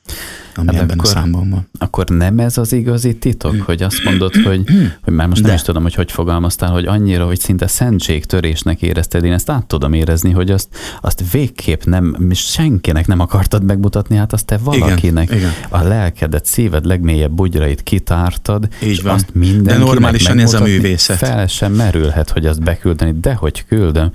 ami 0.55 0.67
hát 0.67 0.83
ebben 0.83 0.99
akkor, 0.99 1.09
a 1.09 1.13
számban 1.13 1.49
van. 1.49 1.69
Akkor 1.79 2.07
nem 2.07 2.39
ez 2.39 2.57
az 2.57 2.73
igazi 2.73 3.15
titok, 3.15 3.61
hogy 3.61 3.83
azt 3.83 4.03
mondod, 4.03 4.35
hogy, 4.35 4.63
hogy 5.03 5.13
már 5.13 5.27
most 5.27 5.41
De. 5.41 5.47
nem 5.47 5.55
is 5.55 5.61
tudom, 5.61 5.83
hogy 5.83 5.93
hogy 5.93 6.11
fogalmaztál, 6.11 6.71
hogy 6.71 6.85
annyira, 6.85 7.25
hogy 7.25 7.39
szinte 7.39 7.67
szentségtörésnek 7.67 8.81
érezted, 8.81 9.23
én 9.23 9.33
ezt 9.33 9.49
át 9.49 9.65
tudom 9.65 9.93
érezni, 9.93 10.31
hogy 10.31 10.51
azt, 10.51 10.67
azt 11.01 11.31
végképp 11.31 11.83
nem, 11.83 12.31
senkinek 12.33 13.07
nem 13.07 13.19
akartad 13.19 13.63
megmutatni, 13.63 14.15
hát 14.15 14.33
azt 14.33 14.45
te 14.45 14.57
valakinek 14.57 15.29
igen, 15.29 15.37
igen. 15.37 15.51
a 15.69 15.81
lelkedet, 15.81 16.45
szíved 16.45 16.85
legmélyebb 16.85 17.31
bugyrait 17.31 17.83
kitártad, 17.83 18.67
Így 18.83 18.89
és 18.89 19.01
van. 19.01 19.13
azt 19.13 19.33
mindenkinek 19.33 19.77
De 19.77 19.83
normálisan 19.83 20.39
ez 20.39 20.53
a 20.53 20.61
művészet. 20.61 21.17
Fel 21.17 21.47
sem 21.47 21.73
merülhet, 21.73 22.29
hogy 22.29 22.45
azt 22.45 22.63
beküldeni, 22.63 23.15
de 23.21 23.33
hogy 23.33 23.65
küldöm. 23.65 24.11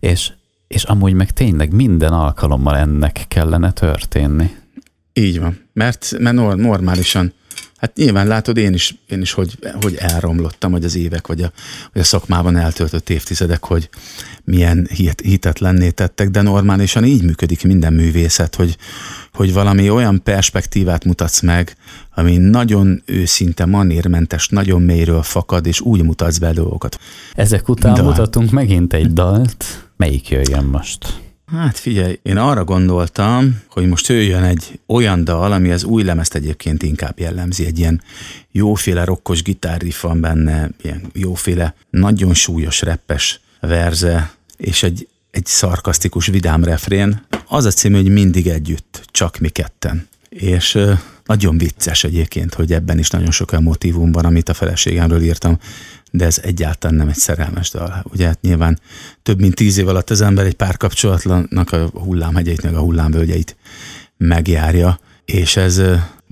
És 0.00 0.30
és 0.68 0.82
amúgy 0.82 1.12
meg 1.12 1.30
tényleg 1.30 1.72
minden 1.72 2.12
alkalommal 2.12 2.76
ennek 2.76 3.24
kellene 3.28 3.72
történni. 3.72 4.50
Így 5.12 5.40
van, 5.40 5.58
mert, 5.72 6.14
mert 6.18 6.36
normálisan, 6.36 7.32
hát 7.76 7.96
nyilván 7.96 8.26
látod, 8.26 8.56
én 8.56 8.72
is, 8.72 8.94
én 9.08 9.20
is 9.20 9.32
hogy, 9.32 9.58
hogy 9.80 9.94
elromlottam, 9.98 10.72
hogy 10.72 10.84
az 10.84 10.96
évek, 10.96 11.26
vagy 11.26 11.42
a, 11.42 11.52
vagy 11.92 12.02
a 12.02 12.04
szakmában 12.04 12.56
eltöltött 12.56 13.10
évtizedek, 13.10 13.64
hogy 13.64 13.88
milyen 14.44 14.88
hit, 14.92 15.20
hitetlenné 15.20 15.90
tettek, 15.90 16.30
de 16.30 16.42
normálisan 16.42 17.04
így 17.04 17.22
működik 17.22 17.64
minden 17.64 17.92
művészet, 17.92 18.54
hogy, 18.54 18.76
hogy 19.32 19.52
valami 19.52 19.90
olyan 19.90 20.22
perspektívát 20.22 21.04
mutatsz 21.04 21.40
meg, 21.40 21.76
ami 22.14 22.36
nagyon 22.36 23.02
őszinte, 23.04 23.64
manérmentes, 23.64 24.48
nagyon 24.48 24.82
mélyről 24.82 25.22
fakad, 25.22 25.66
és 25.66 25.80
úgy 25.80 26.02
mutatsz 26.02 26.38
be 26.38 26.52
dolgokat. 26.52 26.98
Ezek 27.34 27.68
után 27.68 27.94
Dal. 27.94 28.04
mutatunk 28.04 28.50
megint 28.50 28.92
egy 28.92 29.12
dalt. 29.12 29.85
Melyik 29.96 30.28
jöjjön 30.28 30.64
most? 30.64 31.20
Hát 31.46 31.78
figyelj, 31.78 32.18
én 32.22 32.36
arra 32.36 32.64
gondoltam, 32.64 33.62
hogy 33.68 33.86
most 33.86 34.08
jöjjön 34.08 34.42
egy 34.42 34.80
olyan 34.86 35.24
dal, 35.24 35.52
ami 35.52 35.70
az 35.70 35.84
új 35.84 36.02
lemezt 36.02 36.34
egyébként 36.34 36.82
inkább 36.82 37.18
jellemzi, 37.18 37.66
egy 37.66 37.78
ilyen 37.78 38.02
jóféle 38.50 39.04
rokkos 39.04 39.42
gitárriff 39.42 40.00
van 40.00 40.20
benne, 40.20 40.70
ilyen 40.82 41.10
jóféle, 41.12 41.74
nagyon 41.90 42.34
súlyos, 42.34 42.82
reppes 42.82 43.40
verze, 43.60 44.34
és 44.56 44.82
egy, 44.82 45.08
egy 45.30 45.46
szarkasztikus, 45.46 46.26
vidám 46.26 46.64
refrén. 46.64 47.26
Az 47.46 47.64
a 47.64 47.70
cím, 47.70 47.92
hogy 47.92 48.08
mindig 48.08 48.46
együtt, 48.46 49.02
csak 49.10 49.38
mi 49.38 49.48
ketten. 49.48 50.08
És 50.28 50.78
nagyon 51.24 51.58
vicces 51.58 52.04
egyébként, 52.04 52.54
hogy 52.54 52.72
ebben 52.72 52.98
is 52.98 53.10
nagyon 53.10 53.30
sok 53.30 53.52
olyan 53.52 54.12
van, 54.12 54.24
amit 54.24 54.48
a 54.48 54.54
feleségemről 54.54 55.22
írtam 55.22 55.58
de 56.10 56.24
ez 56.24 56.40
egyáltalán 56.42 56.96
nem 56.96 57.08
egy 57.08 57.16
szerelmes 57.16 57.70
dal. 57.70 58.04
Ugye 58.12 58.26
hát 58.26 58.40
nyilván 58.40 58.78
több 59.22 59.40
mint 59.40 59.54
tíz 59.54 59.78
év 59.78 59.88
alatt 59.88 60.10
az 60.10 60.20
ember 60.20 60.46
egy 60.46 60.54
párkapcsolatlannak 60.54 61.72
a 61.72 61.90
hullámhegyeit, 61.92 62.62
meg 62.62 62.74
a 62.74 62.80
hullámvölgyeit 62.80 63.56
megjárja, 64.16 64.98
és 65.24 65.56
ez 65.56 65.82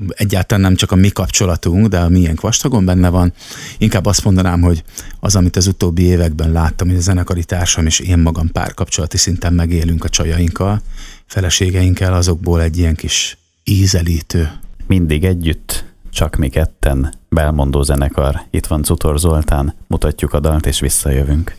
egyáltalán 0.08 0.62
nem 0.62 0.74
csak 0.74 0.92
a 0.92 0.94
mi 0.94 1.08
kapcsolatunk, 1.08 1.86
de 1.86 1.98
a 1.98 2.08
milyen 2.08 2.38
vastagon 2.40 2.84
benne 2.84 3.08
van. 3.08 3.32
Inkább 3.78 4.06
azt 4.06 4.24
mondanám, 4.24 4.60
hogy 4.60 4.84
az, 5.20 5.36
amit 5.36 5.56
az 5.56 5.66
utóbbi 5.66 6.02
években 6.02 6.52
láttam, 6.52 6.88
hogy 6.88 6.96
a 6.96 7.00
zenekari 7.00 7.44
társam 7.44 7.86
és 7.86 7.98
én 7.98 8.18
magam 8.18 8.52
párkapcsolati 8.52 9.16
szinten 9.16 9.52
megélünk 9.52 10.04
a 10.04 10.08
csajainkkal, 10.08 10.82
feleségeinkkel, 11.26 12.14
azokból 12.14 12.62
egy 12.62 12.78
ilyen 12.78 12.94
kis 12.94 13.38
ízelítő. 13.64 14.50
Mindig 14.86 15.24
együtt 15.24 15.84
csak 16.14 16.36
mi 16.36 16.48
ketten, 16.48 17.14
Belmondó 17.28 17.82
zenekar, 17.82 18.40
itt 18.50 18.66
van 18.66 18.82
Cutor 18.82 19.18
Zoltán, 19.18 19.74
mutatjuk 19.86 20.32
a 20.32 20.40
dalt 20.40 20.66
és 20.66 20.80
visszajövünk. 20.80 21.56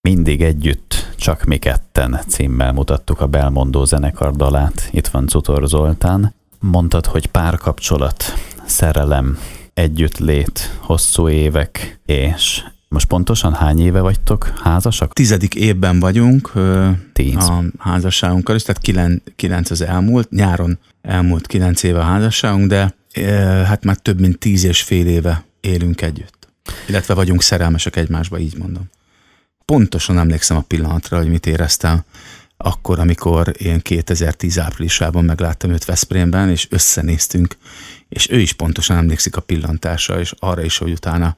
Mindig 0.00 0.42
együtt, 0.42 1.14
csak 1.16 1.44
mi 1.44 1.58
ketten 1.58 2.20
címmel 2.26 2.72
mutattuk 2.72 3.20
a 3.20 3.26
Belmondó 3.26 3.84
zenekar 3.84 4.32
dalát, 4.32 4.88
itt 4.90 5.06
van 5.06 5.26
Cutor 5.26 5.68
Zoltán. 5.68 6.34
Mondtad, 6.60 7.06
hogy 7.06 7.26
párkapcsolat, 7.26 8.24
szerelem, 8.64 9.38
együttlét, 9.74 10.76
hosszú 10.80 11.28
évek, 11.28 12.00
és 12.06 12.64
most 12.94 13.06
pontosan 13.06 13.54
hány 13.54 13.80
éve 13.80 14.00
vagytok 14.00 14.52
házasak? 14.62 15.12
Tizedik 15.12 15.54
évben 15.54 16.00
vagyunk 16.00 16.52
Tíz. 17.12 17.34
a 17.34 17.64
házasságunkkal 17.78 18.54
is, 18.56 18.62
tehát 18.62 18.82
kilen, 18.82 19.22
kilenc 19.36 19.70
az 19.70 19.80
elmúlt. 19.80 20.30
Nyáron 20.30 20.78
elmúlt 21.02 21.46
kilenc 21.46 21.82
éve 21.82 21.98
a 21.98 22.02
házasságunk, 22.02 22.66
de 22.68 22.94
hát 23.66 23.84
már 23.84 23.96
több 23.96 24.20
mint 24.20 24.38
tíz 24.38 24.64
és 24.64 24.82
fél 24.82 25.06
éve 25.06 25.44
élünk 25.60 26.02
együtt. 26.02 26.48
Illetve 26.88 27.14
vagyunk 27.14 27.42
szerelmesek 27.42 27.96
egymásba, 27.96 28.38
így 28.38 28.56
mondom. 28.58 28.90
Pontosan 29.64 30.18
emlékszem 30.18 30.56
a 30.56 30.64
pillanatra, 30.66 31.16
hogy 31.16 31.28
mit 31.28 31.46
éreztem 31.46 32.04
akkor, 32.56 32.98
amikor 32.98 33.52
én 33.58 33.80
2010 33.80 34.58
áprilisában 34.58 35.24
megláttam 35.24 35.70
őt 35.70 35.84
Veszprémben, 35.84 36.50
és 36.50 36.66
összenéztünk, 36.70 37.56
és 38.08 38.30
ő 38.30 38.40
is 38.40 38.52
pontosan 38.52 38.96
emlékszik 38.96 39.36
a 39.36 39.40
pillantásra, 39.40 40.20
és 40.20 40.34
arra 40.38 40.64
is, 40.64 40.78
hogy 40.78 40.90
utána 40.90 41.36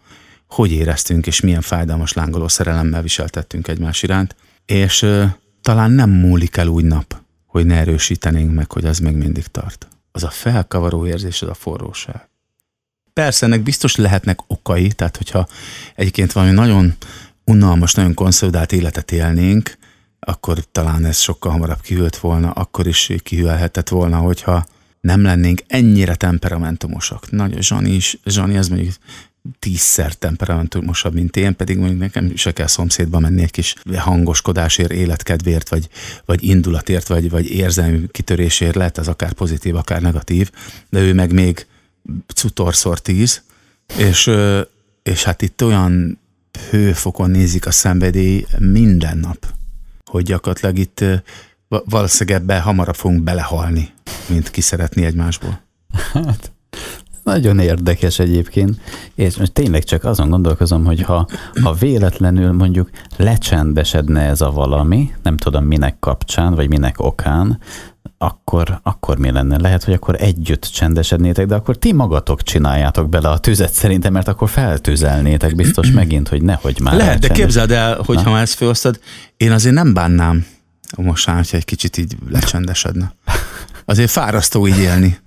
hogy 0.54 0.72
éreztünk, 0.72 1.26
és 1.26 1.40
milyen 1.40 1.60
fájdalmas 1.60 2.12
lángoló 2.12 2.48
szerelemmel 2.48 3.02
viseltettünk 3.02 3.68
egymás 3.68 4.02
iránt, 4.02 4.36
és 4.64 5.02
ö, 5.02 5.24
talán 5.62 5.90
nem 5.90 6.10
múlik 6.10 6.56
el 6.56 6.66
úgy 6.66 6.84
nap, 6.84 7.16
hogy 7.46 7.66
ne 7.66 7.76
erősítenénk 7.76 8.54
meg, 8.54 8.72
hogy 8.72 8.84
az 8.84 8.98
még 8.98 9.14
mindig 9.14 9.46
tart. 9.46 9.88
Az 10.12 10.24
a 10.24 10.30
felkavaró 10.30 11.06
érzés, 11.06 11.42
az 11.42 11.48
a 11.48 11.54
forróság. 11.54 12.28
Persze, 13.12 13.46
ennek 13.46 13.62
biztos 13.62 13.96
lehetnek 13.96 14.38
okai, 14.46 14.88
tehát 14.88 15.16
hogyha 15.16 15.48
egyébként 15.94 16.32
valami 16.32 16.52
nagyon 16.52 16.94
unalmas, 17.44 17.94
nagyon 17.94 18.14
konszolidált 18.14 18.72
életet 18.72 19.12
élnénk, 19.12 19.78
akkor 20.20 20.58
talán 20.72 21.04
ez 21.04 21.18
sokkal 21.18 21.52
hamarabb 21.52 21.80
kihűlt 21.80 22.16
volna, 22.16 22.50
akkor 22.50 22.86
is 22.86 23.12
kihűlhetett 23.22 23.88
volna, 23.88 24.16
hogyha 24.16 24.66
nem 25.00 25.22
lennénk 25.22 25.62
ennyire 25.66 26.14
temperamentumosak. 26.14 27.30
Nagy 27.30 27.62
Zsani 27.62 27.90
is, 27.90 28.18
Zsani 28.24 28.56
az 28.56 28.68
mondjuk 28.68 28.94
tízszer 29.58 30.14
temperamentumosabb, 30.14 31.14
mint 31.14 31.36
én, 31.36 31.56
pedig 31.56 31.78
mondjuk 31.78 32.00
nekem 32.00 32.36
se 32.36 32.52
kell 32.52 32.66
szomszédba 32.66 33.18
menni 33.18 33.42
egy 33.42 33.50
kis 33.50 33.74
hangoskodásért, 33.96 34.92
életkedvért, 34.92 35.68
vagy, 35.68 35.88
vagy 36.24 36.42
indulatért, 36.42 37.08
vagy, 37.08 37.30
vagy 37.30 37.50
érzelmi 37.50 38.06
kitörésért, 38.10 38.74
lehet 38.74 38.98
ez 38.98 39.08
akár 39.08 39.32
pozitív, 39.32 39.76
akár 39.76 40.00
negatív, 40.00 40.50
de 40.90 41.00
ő 41.00 41.14
meg 41.14 41.32
még 41.32 41.66
cutorszor 42.34 43.00
tíz, 43.00 43.42
és, 43.98 44.30
és 45.02 45.24
hát 45.24 45.42
itt 45.42 45.64
olyan 45.64 46.18
hőfokon 46.70 47.30
nézik 47.30 47.66
a 47.66 47.70
szenvedély 47.70 48.46
minden 48.58 49.18
nap, 49.18 49.46
hogy 50.04 50.24
gyakorlatilag 50.24 50.78
itt 50.78 51.04
valószínűleg 51.68 52.40
ebbe 52.40 52.60
hamarabb 52.60 52.94
fogunk 52.94 53.22
belehalni, 53.22 53.92
mint 54.26 54.50
ki 54.50 54.60
szeretni 54.60 55.04
egymásból. 55.04 55.62
Hát, 56.12 56.52
nagyon 57.22 57.58
érdekes 57.58 58.18
egyébként, 58.18 58.80
és 59.14 59.36
most 59.36 59.52
tényleg 59.52 59.84
csak 59.84 60.04
azon 60.04 60.30
gondolkozom, 60.30 60.84
hogy 60.84 61.02
ha, 61.02 61.26
ha 61.62 61.72
véletlenül 61.72 62.52
mondjuk 62.52 62.90
lecsendesedne 63.16 64.20
ez 64.20 64.40
a 64.40 64.50
valami, 64.50 65.12
nem 65.22 65.36
tudom 65.36 65.64
minek 65.64 65.96
kapcsán, 65.98 66.54
vagy 66.54 66.68
minek 66.68 67.00
okán, 67.00 67.58
akkor, 68.18 68.80
akkor 68.82 69.18
mi 69.18 69.30
lenne? 69.30 69.58
Lehet, 69.58 69.84
hogy 69.84 69.94
akkor 69.94 70.16
együtt 70.18 70.64
csendesednétek, 70.64 71.46
de 71.46 71.54
akkor 71.54 71.76
ti 71.76 71.92
magatok 71.92 72.42
csináljátok 72.42 73.08
bele 73.08 73.28
a 73.28 73.38
tüzet 73.38 73.72
szerintem, 73.72 74.12
mert 74.12 74.28
akkor 74.28 74.48
feltüzelnétek 74.48 75.56
biztos 75.56 75.90
megint, 76.00 76.28
hogy 76.28 76.42
nehogy 76.42 76.80
már 76.80 76.96
Lehet, 76.96 77.18
de 77.18 77.28
képzeld 77.28 77.70
el, 77.70 78.00
hogy 78.04 78.16
Na? 78.16 78.22
ha 78.22 78.38
ezt 78.38 78.54
felosztad, 78.54 79.00
én 79.36 79.52
azért 79.52 79.74
nem 79.74 79.94
bánnám 79.94 80.46
most 80.96 81.26
már, 81.26 81.36
hogyha 81.36 81.56
egy 81.56 81.64
kicsit 81.64 81.96
így 81.96 82.16
lecsendesedne. 82.30 83.14
Azért 83.84 84.10
fárasztó 84.10 84.66
így 84.66 84.78
élni. 84.78 85.18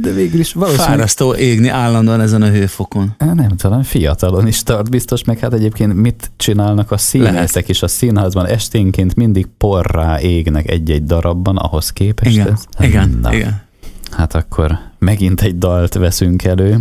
De 0.00 0.10
végül 0.10 0.40
is 0.40 0.52
valószínűleg... 0.52 0.90
Fárasztó 0.90 1.34
égni 1.34 1.68
állandóan 1.68 2.20
ezen 2.20 2.42
a 2.42 2.48
hőfokon. 2.48 3.14
Nem 3.18 3.56
tudom, 3.56 3.82
fiatalon 3.82 4.46
is 4.46 4.62
tart 4.62 4.90
biztos, 4.90 5.24
meg 5.24 5.38
hát 5.38 5.52
egyébként 5.52 5.94
mit 5.94 6.30
csinálnak 6.36 6.90
a 6.90 6.96
színészek 6.96 7.68
is 7.68 7.82
a 7.82 7.88
színházban 7.88 8.46
esténként 8.46 9.14
mindig 9.14 9.46
porrá 9.58 10.20
égnek 10.20 10.70
egy-egy 10.70 11.04
darabban 11.04 11.56
ahhoz 11.56 11.90
képest. 11.90 12.30
Igen, 12.30 12.52
ez? 12.52 12.86
igen, 12.86 13.18
Na. 13.22 13.34
igen. 13.34 13.62
Hát 14.10 14.34
akkor 14.34 14.78
megint 14.98 15.40
egy 15.40 15.58
dalt 15.58 15.94
veszünk 15.94 16.44
elő. 16.44 16.78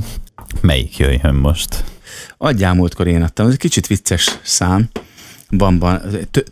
Melyik 0.62 0.97
jöjjön 0.97 1.36
most? 1.36 1.84
Adjál 2.38 2.73
múltkor 2.73 3.08
én 3.08 3.21
adtam, 3.21 3.45
ez 3.45 3.52
egy 3.52 3.58
kicsit 3.58 3.88
vicces 3.88 4.39
szám. 4.43 4.89
Van, 5.50 5.80
van, 5.80 6.02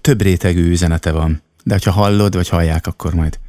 több 0.01 0.21
rétegű 0.21 0.69
üzenete 0.69 1.11
van. 1.11 1.41
De 1.65 1.79
ha 1.83 1.91
hallod, 1.91 2.35
vagy 2.35 2.49
hallják, 2.49 2.87
akkor 2.87 3.13
majd 3.13 3.39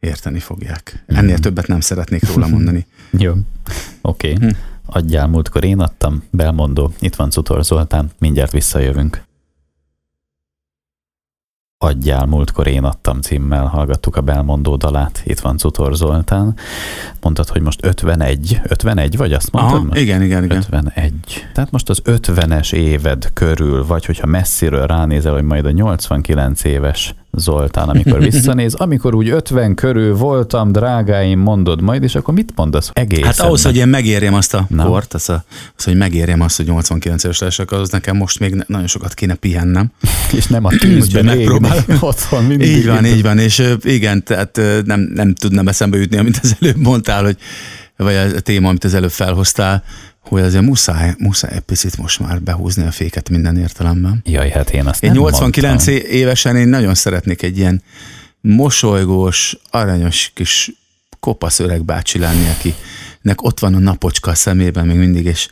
érteni 0.00 0.38
fogják. 0.38 1.04
Ennél 1.06 1.36
mm. 1.36 1.40
többet 1.40 1.66
nem 1.66 1.80
szeretnék 1.80 2.34
róla 2.34 2.46
mondani. 2.46 2.86
Jó, 3.10 3.32
oké. 4.00 4.32
Okay. 4.32 4.48
Hm. 4.48 4.56
Adjál 4.86 5.26
múltkor 5.26 5.64
én 5.64 5.78
adtam, 5.78 6.22
belmondó. 6.30 6.92
Itt 6.98 7.14
van 7.14 7.30
Cutor 7.30 7.64
Zoltán, 7.64 8.10
mindjárt 8.18 8.52
visszajövünk. 8.52 9.26
Adjál, 11.80 12.26
múltkor 12.26 12.66
én 12.66 12.84
adtam 12.84 13.20
címmel, 13.20 13.66
hallgattuk 13.66 14.16
a 14.16 14.20
Belmondó 14.20 14.76
dalát, 14.76 15.22
itt 15.24 15.40
van 15.40 15.58
Cutor 15.58 15.94
Zoltán. 15.94 16.56
Mondtad, 17.20 17.48
hogy 17.48 17.62
most 17.62 17.84
51, 17.84 18.60
51 18.68 19.16
vagy 19.16 19.32
azt 19.32 19.52
mondtad? 19.52 19.74
Aha, 19.74 19.84
most? 19.84 20.00
igen, 20.00 20.22
igen, 20.22 20.44
igen. 20.44 20.56
51. 20.56 21.14
Tehát 21.54 21.70
most 21.70 21.88
az 21.88 22.02
50-es 22.04 22.72
éved 22.72 23.30
körül, 23.32 23.86
vagy 23.86 24.04
hogyha 24.04 24.26
messziről 24.26 24.86
ránézel, 24.86 25.32
hogy 25.32 25.42
majd 25.42 25.64
a 25.64 25.70
89 25.70 26.64
éves 26.64 27.14
Zoltán, 27.32 27.88
amikor 27.88 28.20
visszanéz, 28.30 28.74
amikor 28.74 29.14
úgy 29.14 29.28
50 29.28 29.74
körül 29.74 30.16
voltam, 30.16 30.72
drágáim, 30.72 31.38
mondod 31.38 31.80
majd, 31.80 32.02
és 32.02 32.14
akkor 32.14 32.34
mit 32.34 32.52
mondasz 32.54 32.90
egészen? 32.92 33.24
Hát 33.24 33.40
ahhoz, 33.40 33.62
hogy 33.62 33.76
én 33.76 33.88
megérjem 33.88 34.34
azt 34.34 34.54
a 34.54 34.66
Na. 34.68 34.84
kort, 34.86 35.14
az, 35.14 35.28
a, 35.28 35.44
az, 35.76 35.84
hogy 35.84 35.96
megérjem 35.96 36.40
azt, 36.40 36.56
hogy 36.56 36.66
89 36.66 37.24
éves 37.24 37.38
leszek, 37.38 37.72
az 37.72 37.90
nekem 37.90 38.16
most 38.16 38.38
még 38.38 38.64
nagyon 38.66 38.86
sokat 38.86 39.14
kéne 39.14 39.34
pihennem. 39.34 39.90
és 40.36 40.46
nem 40.46 40.64
a 40.64 40.70
tűzben 40.80 41.24
megpróbálom. 41.24 41.84
otthon 42.00 42.44
mindig. 42.44 42.68
Így 42.68 42.86
van, 42.86 43.04
így 43.04 43.22
van, 43.22 43.38
és 43.38 43.62
igen, 43.82 44.24
tehát 44.24 44.60
nem, 44.84 45.00
nem 45.14 45.34
tudnám 45.34 45.68
eszembe 45.68 45.98
jutni, 45.98 46.16
amit 46.16 46.38
az 46.42 46.56
előbb 46.60 46.76
mondtál, 46.76 47.24
hogy 47.24 47.36
vagy 47.96 48.14
a 48.14 48.40
téma, 48.40 48.68
amit 48.68 48.84
az 48.84 48.94
előbb 48.94 49.10
felhoztál, 49.10 49.84
hogy 50.20 50.42
azért 50.42 50.64
muszáj, 50.64 51.14
muszáj 51.18 51.54
egy 51.54 51.60
picit 51.60 51.96
most 51.96 52.20
már 52.20 52.42
behúzni 52.42 52.86
a 52.86 52.90
féket 52.90 53.28
minden 53.28 53.56
értelemben. 53.56 54.20
Jaj, 54.24 54.50
hát 54.50 54.70
én 54.70 54.86
azt 54.86 55.02
Én 55.02 55.10
nem 55.10 55.18
89 55.18 55.86
mondtam. 55.86 56.10
évesen 56.10 56.56
én 56.56 56.68
nagyon 56.68 56.94
szeretnék 56.94 57.42
egy 57.42 57.58
ilyen 57.58 57.82
mosolygós, 58.40 59.56
aranyos 59.70 60.30
kis 60.34 60.72
kopasz 61.20 61.58
öreg 61.58 61.84
bácsi 61.84 62.18
lenni, 62.18 62.46
akinek 62.48 63.42
ott 63.42 63.58
van 63.58 63.74
a 63.74 63.78
napocska 63.78 64.30
a 64.30 64.34
szemében 64.34 64.86
még 64.86 64.96
mindig, 64.96 65.24
és, 65.24 65.48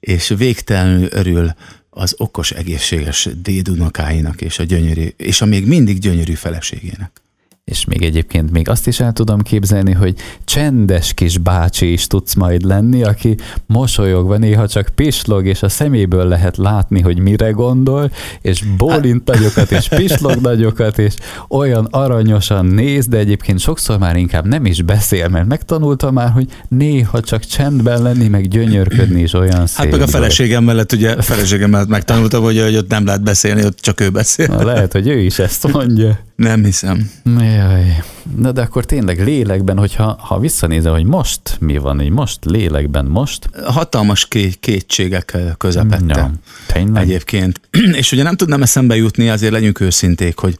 és 0.00 0.28
végtelenül 0.36 1.08
örül 1.10 1.54
az 1.90 2.14
okos, 2.18 2.50
egészséges 2.50 3.28
dédunokáinak 3.42 4.40
és 4.40 4.58
a 4.58 4.62
gyönyörű, 4.62 5.08
és 5.16 5.40
a 5.40 5.46
még 5.46 5.66
mindig 5.66 5.98
gyönyörű 5.98 6.34
feleségének. 6.34 7.22
És 7.64 7.84
még 7.84 8.02
egyébként 8.02 8.50
még 8.50 8.68
azt 8.68 8.86
is 8.86 9.00
el 9.00 9.12
tudom 9.12 9.40
képzelni, 9.40 9.92
hogy 9.92 10.14
csendes 10.44 11.14
kis 11.14 11.38
bácsi 11.38 11.92
is 11.92 12.06
tudsz 12.06 12.34
majd 12.34 12.62
lenni, 12.62 13.02
aki 13.02 13.36
mosolyogva 13.66 14.36
néha 14.36 14.68
csak 14.68 14.88
pislog, 14.94 15.46
és 15.46 15.62
a 15.62 15.68
szeméből 15.68 16.26
lehet 16.26 16.56
látni, 16.56 17.00
hogy 17.00 17.18
mire 17.18 17.50
gondol, 17.50 18.10
és 18.40 18.62
bólint 18.76 19.24
nagyokat, 19.24 19.70
és 19.70 19.88
pislog 19.88 20.40
nagyokat, 20.40 20.98
és 20.98 21.14
olyan 21.48 21.88
aranyosan 21.90 22.66
néz, 22.66 23.06
de 23.06 23.16
egyébként 23.16 23.58
sokszor 23.58 23.98
már 23.98 24.16
inkább 24.16 24.46
nem 24.46 24.66
is 24.66 24.82
beszél, 24.82 25.28
mert 25.28 25.46
megtanulta 25.46 26.10
már, 26.10 26.30
hogy 26.30 26.46
néha 26.68 27.20
csak 27.20 27.44
csendben 27.44 28.02
lenni, 28.02 28.28
meg 28.28 28.48
gyönyörködni 28.48 29.20
is 29.20 29.32
olyan 29.32 29.66
szép. 29.66 29.76
Hát 29.76 29.90
meg 29.90 30.00
a 30.00 30.06
feleségem 30.06 30.64
mellett, 30.64 30.92
ugye 30.92 31.12
a 31.12 31.22
feleségem 31.22 31.70
mellett 31.70 31.88
megtanultam, 31.88 32.42
hogy, 32.42 32.60
hogy 32.60 32.76
ott 32.76 32.90
nem 32.90 33.04
lehet 33.04 33.22
beszélni, 33.22 33.64
ott 33.64 33.78
csak 33.78 34.00
ő 34.00 34.10
beszél. 34.10 34.46
Na, 34.46 34.64
lehet, 34.64 34.92
hogy 34.92 35.08
ő 35.08 35.18
is 35.18 35.38
ezt 35.38 35.72
mondja. 35.72 36.18
Nem 36.36 36.64
hiszem. 36.64 37.10
Jaj. 37.52 38.02
Na 38.36 38.52
de 38.52 38.60
akkor 38.62 38.84
tényleg 38.84 39.24
lélekben, 39.24 39.78
hogyha 39.78 40.16
ha 40.20 40.38
visszanézel, 40.38 40.92
hogy 40.92 41.04
most 41.04 41.56
mi 41.60 41.78
van, 41.78 42.00
így 42.00 42.10
most 42.10 42.44
lélekben, 42.44 43.04
most? 43.04 43.50
Hatalmas 43.64 44.28
ké- 44.28 44.60
kétségek 44.60 45.36
közepette. 45.58 46.18
Ja, 46.18 46.30
tényleg? 46.66 47.02
Egyébként. 47.02 47.60
És 48.00 48.12
ugye 48.12 48.22
nem 48.22 48.36
tudnám 48.36 48.62
eszembe 48.62 48.96
jutni, 48.96 49.28
azért 49.28 49.52
legyünk 49.52 49.80
őszinték, 49.80 50.38
hogy, 50.38 50.58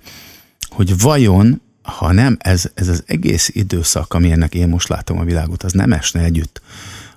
hogy 0.68 1.00
vajon, 1.00 1.60
ha 1.82 2.12
nem 2.12 2.36
ez, 2.40 2.70
ez 2.74 2.88
az 2.88 3.02
egész 3.06 3.50
időszak, 3.52 4.14
ami 4.14 4.30
ennek 4.30 4.54
én 4.54 4.68
most 4.68 4.88
látom 4.88 5.18
a 5.18 5.24
világot, 5.24 5.62
az 5.62 5.72
nem 5.72 5.92
esne 5.92 6.20
együtt 6.20 6.60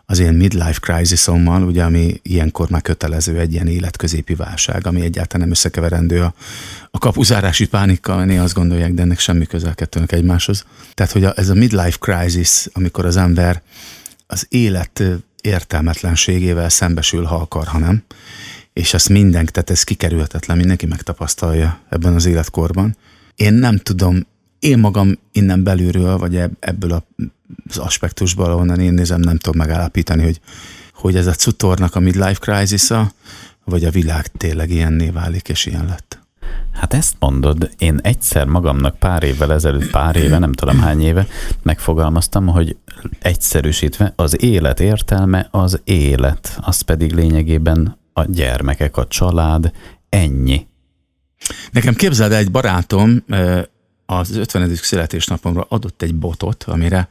az 0.06 0.20
ilyen 0.20 0.34
midlife 0.36 0.80
crisisommal, 0.80 1.64
ugye, 1.64 1.84
ami 1.84 2.20
ilyenkor 2.22 2.70
már 2.70 2.82
kötelező 2.82 3.40
egy 3.40 3.54
ilyen 3.54 3.68
életközépi 3.68 4.36
válság, 4.36 4.88
ami 4.88 5.02
egyáltalán 5.02 5.42
nem 5.48 5.56
összekeverendő 5.56 6.22
a, 6.22 6.34
a 6.92 6.98
kapuzárási 6.98 7.68
pánikkal, 7.68 8.30
én 8.30 8.40
azt 8.40 8.54
gondolják, 8.54 8.94
de 8.94 9.02
ennek 9.02 9.20
semmi 9.20 9.46
közel 9.46 9.76
kettőnek 9.76 10.12
egymáshoz. 10.12 10.66
Tehát, 10.94 11.12
hogy 11.12 11.24
a, 11.24 11.34
ez 11.36 11.50
a 11.50 11.54
midlife 11.54 11.98
crisis, 12.00 12.68
amikor 12.74 13.06
az 13.06 13.18
ember 13.18 13.62
az 14.28 14.46
élet 14.50 15.04
értelmetlenségével 15.42 16.70
szembesül, 16.70 17.24
ha 17.24 17.36
akar, 17.36 17.68
ha 17.68 17.78
nem, 17.78 18.04
és 18.74 18.94
ezt 18.94 19.10
mindenki, 19.10 19.52
tehát 19.52 19.70
ez 19.70 19.84
kikerülhetetlen, 19.84 20.58
mindenki 20.58 20.86
megtapasztalja 20.86 21.80
ebben 21.90 22.14
az 22.14 22.26
életkorban. 22.26 22.98
Én 23.36 23.54
nem 23.54 23.78
tudom, 23.78 24.26
én 24.60 24.80
magam 24.80 25.20
innen 25.32 25.64
belülről, 25.64 26.18
vagy 26.18 26.42
ebből 26.60 27.06
az 27.70 27.78
aspektusból, 27.78 28.46
ahonnan 28.46 28.80
én 28.80 28.94
nézem, 28.94 29.20
nem 29.20 29.38
tudom 29.38 29.58
megállapítani, 29.58 30.24
hogy, 30.24 30.40
hogy 30.94 31.16
ez 31.16 31.28
a 31.28 31.34
cutornak 31.34 31.96
a 31.96 32.00
midlife 32.00 32.40
crisis 32.40 32.92
vagy 33.66 33.84
a 33.84 33.92
világ 33.92 34.28
tényleg 34.28 34.70
ilyenné 34.70 35.10
válik, 35.10 35.50
és 35.50 35.66
ilyen 35.66 35.86
lett. 35.86 36.20
Hát 36.74 36.94
ezt 36.94 37.16
mondod, 37.20 37.70
én 37.78 38.00
egyszer 38.04 38.46
magamnak 38.46 39.00
pár 39.00 39.24
évvel 39.24 39.54
ezelőtt, 39.54 39.90
pár 39.90 40.16
éve, 40.16 40.38
nem 40.38 40.54
tudom 40.54 40.80
hány 40.80 41.02
éve, 41.02 41.28
megfogalmaztam, 41.64 42.48
hogy 42.48 42.78
egyszerűsítve 43.20 44.14
az 44.16 44.42
élet 44.42 44.80
értelme 44.80 45.48
az 45.52 45.82
élet, 45.84 46.58
az 46.62 46.82
pedig 46.82 47.14
lényegében 47.14 47.98
a 48.14 48.24
gyermekek, 48.24 48.98
a 48.98 49.08
család, 49.08 49.72
ennyi. 50.10 50.68
Nekem 51.72 51.94
képzeld, 51.94 52.32
egy 52.32 52.52
barátom 52.52 53.24
az 54.06 54.36
50. 54.36 54.76
születésnapomra 54.76 55.66
adott 55.70 56.02
egy 56.02 56.16
botot, 56.16 56.64
amire 56.64 57.10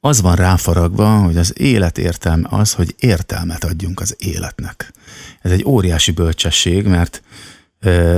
az 0.00 0.20
van 0.20 0.34
ráfaragva, 0.34 1.16
hogy 1.16 1.36
az 1.36 1.58
élet 1.58 1.98
értelme 1.98 2.48
az, 2.50 2.72
hogy 2.72 2.94
értelmet 2.98 3.64
adjunk 3.64 4.00
az 4.00 4.16
életnek. 4.18 4.92
Ez 5.40 5.50
egy 5.50 5.64
óriási 5.64 6.10
bölcsesség, 6.10 6.86
mert 6.86 7.22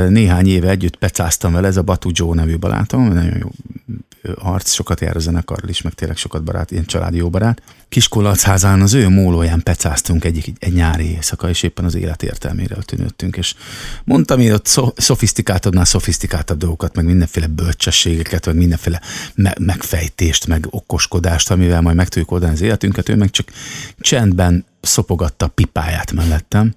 néhány 0.09 0.47
éve 0.47 0.69
együtt 0.69 0.97
pecáztam 0.97 1.53
vele, 1.53 1.67
ez 1.67 1.77
a 1.77 1.83
Batu 1.83 2.11
Joe 2.13 2.35
nevű 2.35 2.57
barátom, 2.57 3.13
nagyon 3.13 3.37
jó 3.39 3.51
arc, 4.35 4.73
sokat 4.73 5.01
jár 5.01 5.17
a 5.17 5.19
zenekarral 5.19 5.69
is, 5.69 5.83
meg 5.83 5.93
tényleg 5.93 6.17
sokat 6.17 6.45
barát, 6.45 6.71
ilyen 6.71 6.85
családi 6.85 7.17
jó 7.17 7.31
barát. 7.31 7.63
Kiskolacházán 7.89 8.81
az 8.81 8.95
ő 8.95 9.09
mólóján 9.09 9.63
pecáztunk 9.63 10.25
egy, 10.25 10.53
egy 10.59 10.73
nyári 10.73 11.11
éjszaka, 11.11 11.49
és 11.49 11.63
éppen 11.63 11.85
az 11.85 11.95
élet 11.95 12.23
értelmére 12.23 12.77
tűnöttünk, 12.77 13.37
és 13.37 13.55
mondtam 14.05 14.41
én 14.41 14.53
ott 14.53 14.81
szofisztikáltabbnál 14.97 15.85
szofisztikáltabb 15.85 16.59
dolgokat, 16.59 16.95
meg 16.95 17.05
mindenféle 17.05 17.47
bölcsességeket, 17.47 18.47
meg 18.47 18.57
mindenféle 18.57 19.01
me- 19.35 19.59
megfejtést, 19.59 20.47
meg 20.47 20.67
okoskodást, 20.71 21.51
amivel 21.51 21.81
majd 21.81 21.97
meg 21.97 22.09
tudjuk 22.09 22.31
oldani 22.31 22.53
az 22.53 22.61
életünket, 22.61 23.09
ő 23.09 23.17
meg 23.17 23.31
csak 23.31 23.49
csendben 23.99 24.65
szopogatta 24.81 25.47
pipáját 25.47 26.13
mellettem, 26.13 26.75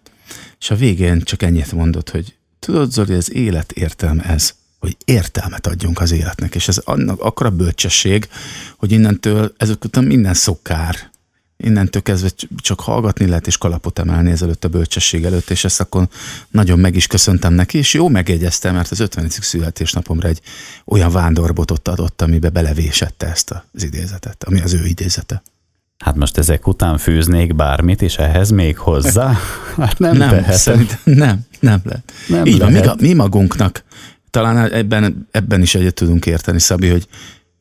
és 0.60 0.70
a 0.70 0.76
végén 0.76 1.22
csak 1.22 1.42
ennyit 1.42 1.72
mondott, 1.72 2.10
hogy 2.10 2.37
tudod 2.68 2.92
Zoli, 2.92 3.14
az 3.14 3.34
élet 3.34 3.72
értelme 3.72 4.24
ez 4.24 4.54
hogy 4.80 4.98
értelmet 5.06 5.68
adjunk 5.68 6.00
az 6.00 6.12
életnek, 6.12 6.56
és 6.56 6.68
ez 6.68 6.78
annak 6.78 7.22
akkora 7.22 7.50
bölcsesség, 7.50 8.30
hogy 8.78 8.92
innentől 8.92 9.54
ezek 9.58 9.84
után 9.84 10.04
minden 10.04 10.34
szokár, 10.34 11.12
innentől 11.58 12.02
kezdve 12.02 12.30
csak 12.56 12.80
hallgatni 12.80 13.28
lehet 13.28 13.48
és 13.48 13.58
kalapot 13.58 14.00
emelni 14.00 14.32
ezelőtt 14.32 14.64
a 14.64 14.68
bölcsesség 14.68 15.24
előtt, 15.24 15.50
és 15.50 15.64
ezt 15.64 15.80
akkor 15.80 16.08
nagyon 16.50 16.80
meg 16.80 16.96
is 16.96 17.08
köszöntem 17.08 17.54
neki, 17.54 17.78
és 17.78 17.94
jó 17.94 18.08
megjegyeztem, 18.08 18.76
mert 18.76 18.92
az 18.92 19.00
50. 19.00 19.30
születésnapomra 19.30 20.28
egy 20.28 20.42
olyan 20.86 21.12
vándorbotot 21.12 21.88
adott, 21.88 22.22
amibe 22.22 22.50
belevésette 22.50 23.28
ezt 23.28 23.52
az 23.52 23.84
idézetet, 23.84 24.44
ami 24.44 24.62
az 24.62 24.74
ő 24.74 24.86
idézete. 24.86 25.44
Hát 25.98 26.16
most 26.16 26.38
ezek 26.38 26.68
után 26.68 26.98
fűznék 26.98 27.56
bármit, 27.56 28.02
és 28.02 28.16
ehhez 28.16 28.50
még 28.50 28.78
hozzá? 28.78 29.34
Hát 29.78 30.00
nem, 30.00 30.18
nem 30.18 30.46
Szerintem 30.50 30.98
nem, 31.04 31.40
nem 31.60 31.82
lehet. 31.84 32.14
Nem 32.28 32.46
Így 32.46 32.58
lehet. 32.58 32.86
van, 32.86 32.96
mi, 33.00 33.08
mi 33.08 33.14
magunknak 33.14 33.84
talán 34.30 34.72
ebben, 34.72 35.28
ebben 35.32 35.62
is 35.62 35.76
egyet 35.76 35.94
tudunk 35.94 36.26
érteni, 36.26 36.60
Szabi, 36.60 36.88
hogy, 36.88 37.08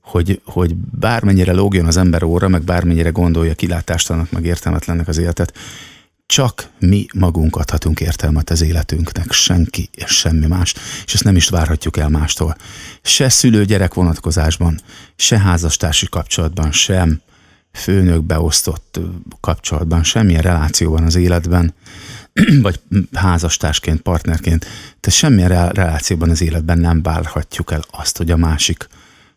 hogy, 0.01 0.41
hogy 0.45 0.75
bármennyire 0.75 1.53
lógjon 1.53 1.87
az 1.87 1.97
ember 1.97 2.23
óra, 2.23 2.49
meg 2.49 2.63
bármennyire 2.63 3.11
gondolja 3.11 3.55
kilátástalannak, 3.55 4.31
meg 4.31 4.45
értelmetlennek 4.45 5.09
az 5.09 5.19
életet, 5.19 5.53
csak 6.27 6.71
mi 6.79 7.07
magunk 7.15 7.57
adhatunk 7.57 8.01
értelmet 8.01 8.51
az 8.51 8.63
életünknek, 8.63 9.33
senki 9.33 9.89
és 9.93 10.11
semmi 10.11 10.47
más, 10.47 10.75
és 11.07 11.15
ezt 11.15 11.25
nem 11.25 11.37
is 11.37 11.49
várhatjuk 11.49 11.97
el 11.97 12.09
mástól. 12.09 12.57
Se 13.03 13.29
szülő-gyerek 13.29 13.95
vonatkozásban, 13.95 14.81
se 15.17 15.39
házastársi 15.39 16.07
kapcsolatban, 16.09 16.73
sem 16.73 17.21
főnök 17.77 18.23
beosztott 18.23 19.01
kapcsolatban, 19.41 20.03
semmilyen 20.03 20.43
relációban 20.43 21.05
az 21.05 21.15
életben, 21.15 21.75
vagy 22.63 22.81
házastársként, 23.13 24.01
partnerként, 24.01 24.67
te 25.01 25.11
semmilyen 25.11 25.69
relációban 25.69 26.31
az 26.31 26.41
életben 26.41 26.79
nem 26.79 27.03
várhatjuk 27.03 27.73
el 27.73 27.83
azt, 27.91 28.17
hogy 28.17 28.31
a 28.31 28.37
másik 28.37 28.89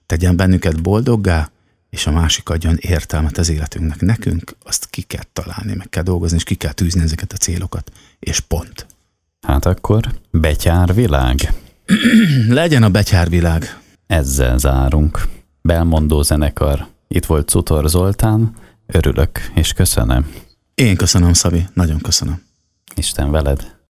tegyen 0.05 0.35
bennünket 0.35 0.81
boldoggá, 0.81 1.49
és 1.89 2.07
a 2.07 2.11
másik 2.11 2.49
adjon 2.49 2.77
értelmet 2.79 3.37
az 3.37 3.49
életünknek. 3.49 4.01
Nekünk 4.01 4.55
azt 4.63 4.87
ki 4.89 5.01
kell 5.01 5.23
találni, 5.33 5.73
meg 5.75 5.89
kell 5.89 6.03
dolgozni, 6.03 6.37
és 6.37 6.43
ki 6.43 6.55
kell 6.55 6.71
tűzni 6.71 7.01
ezeket 7.01 7.33
a 7.33 7.37
célokat. 7.37 7.91
És 8.19 8.39
pont. 8.39 8.85
Hát 9.41 9.65
akkor 9.65 10.13
betyárvilág. 10.31 11.53
Legyen 12.49 12.83
a 12.83 12.89
betyárvilág. 12.89 13.79
Ezzel 14.07 14.57
zárunk. 14.57 15.27
Belmondó 15.61 16.21
zenekar. 16.21 16.87
Itt 17.11 17.25
volt 17.25 17.47
Cutor 17.47 17.89
Zoltán. 17.89 18.55
Örülök, 18.85 19.39
és 19.53 19.73
köszönöm. 19.73 20.31
Én 20.73 20.95
köszönöm, 20.95 21.33
Szabi. 21.33 21.65
Nagyon 21.73 21.99
köszönöm. 21.99 22.41
Isten 22.95 23.31
veled. 23.31 23.77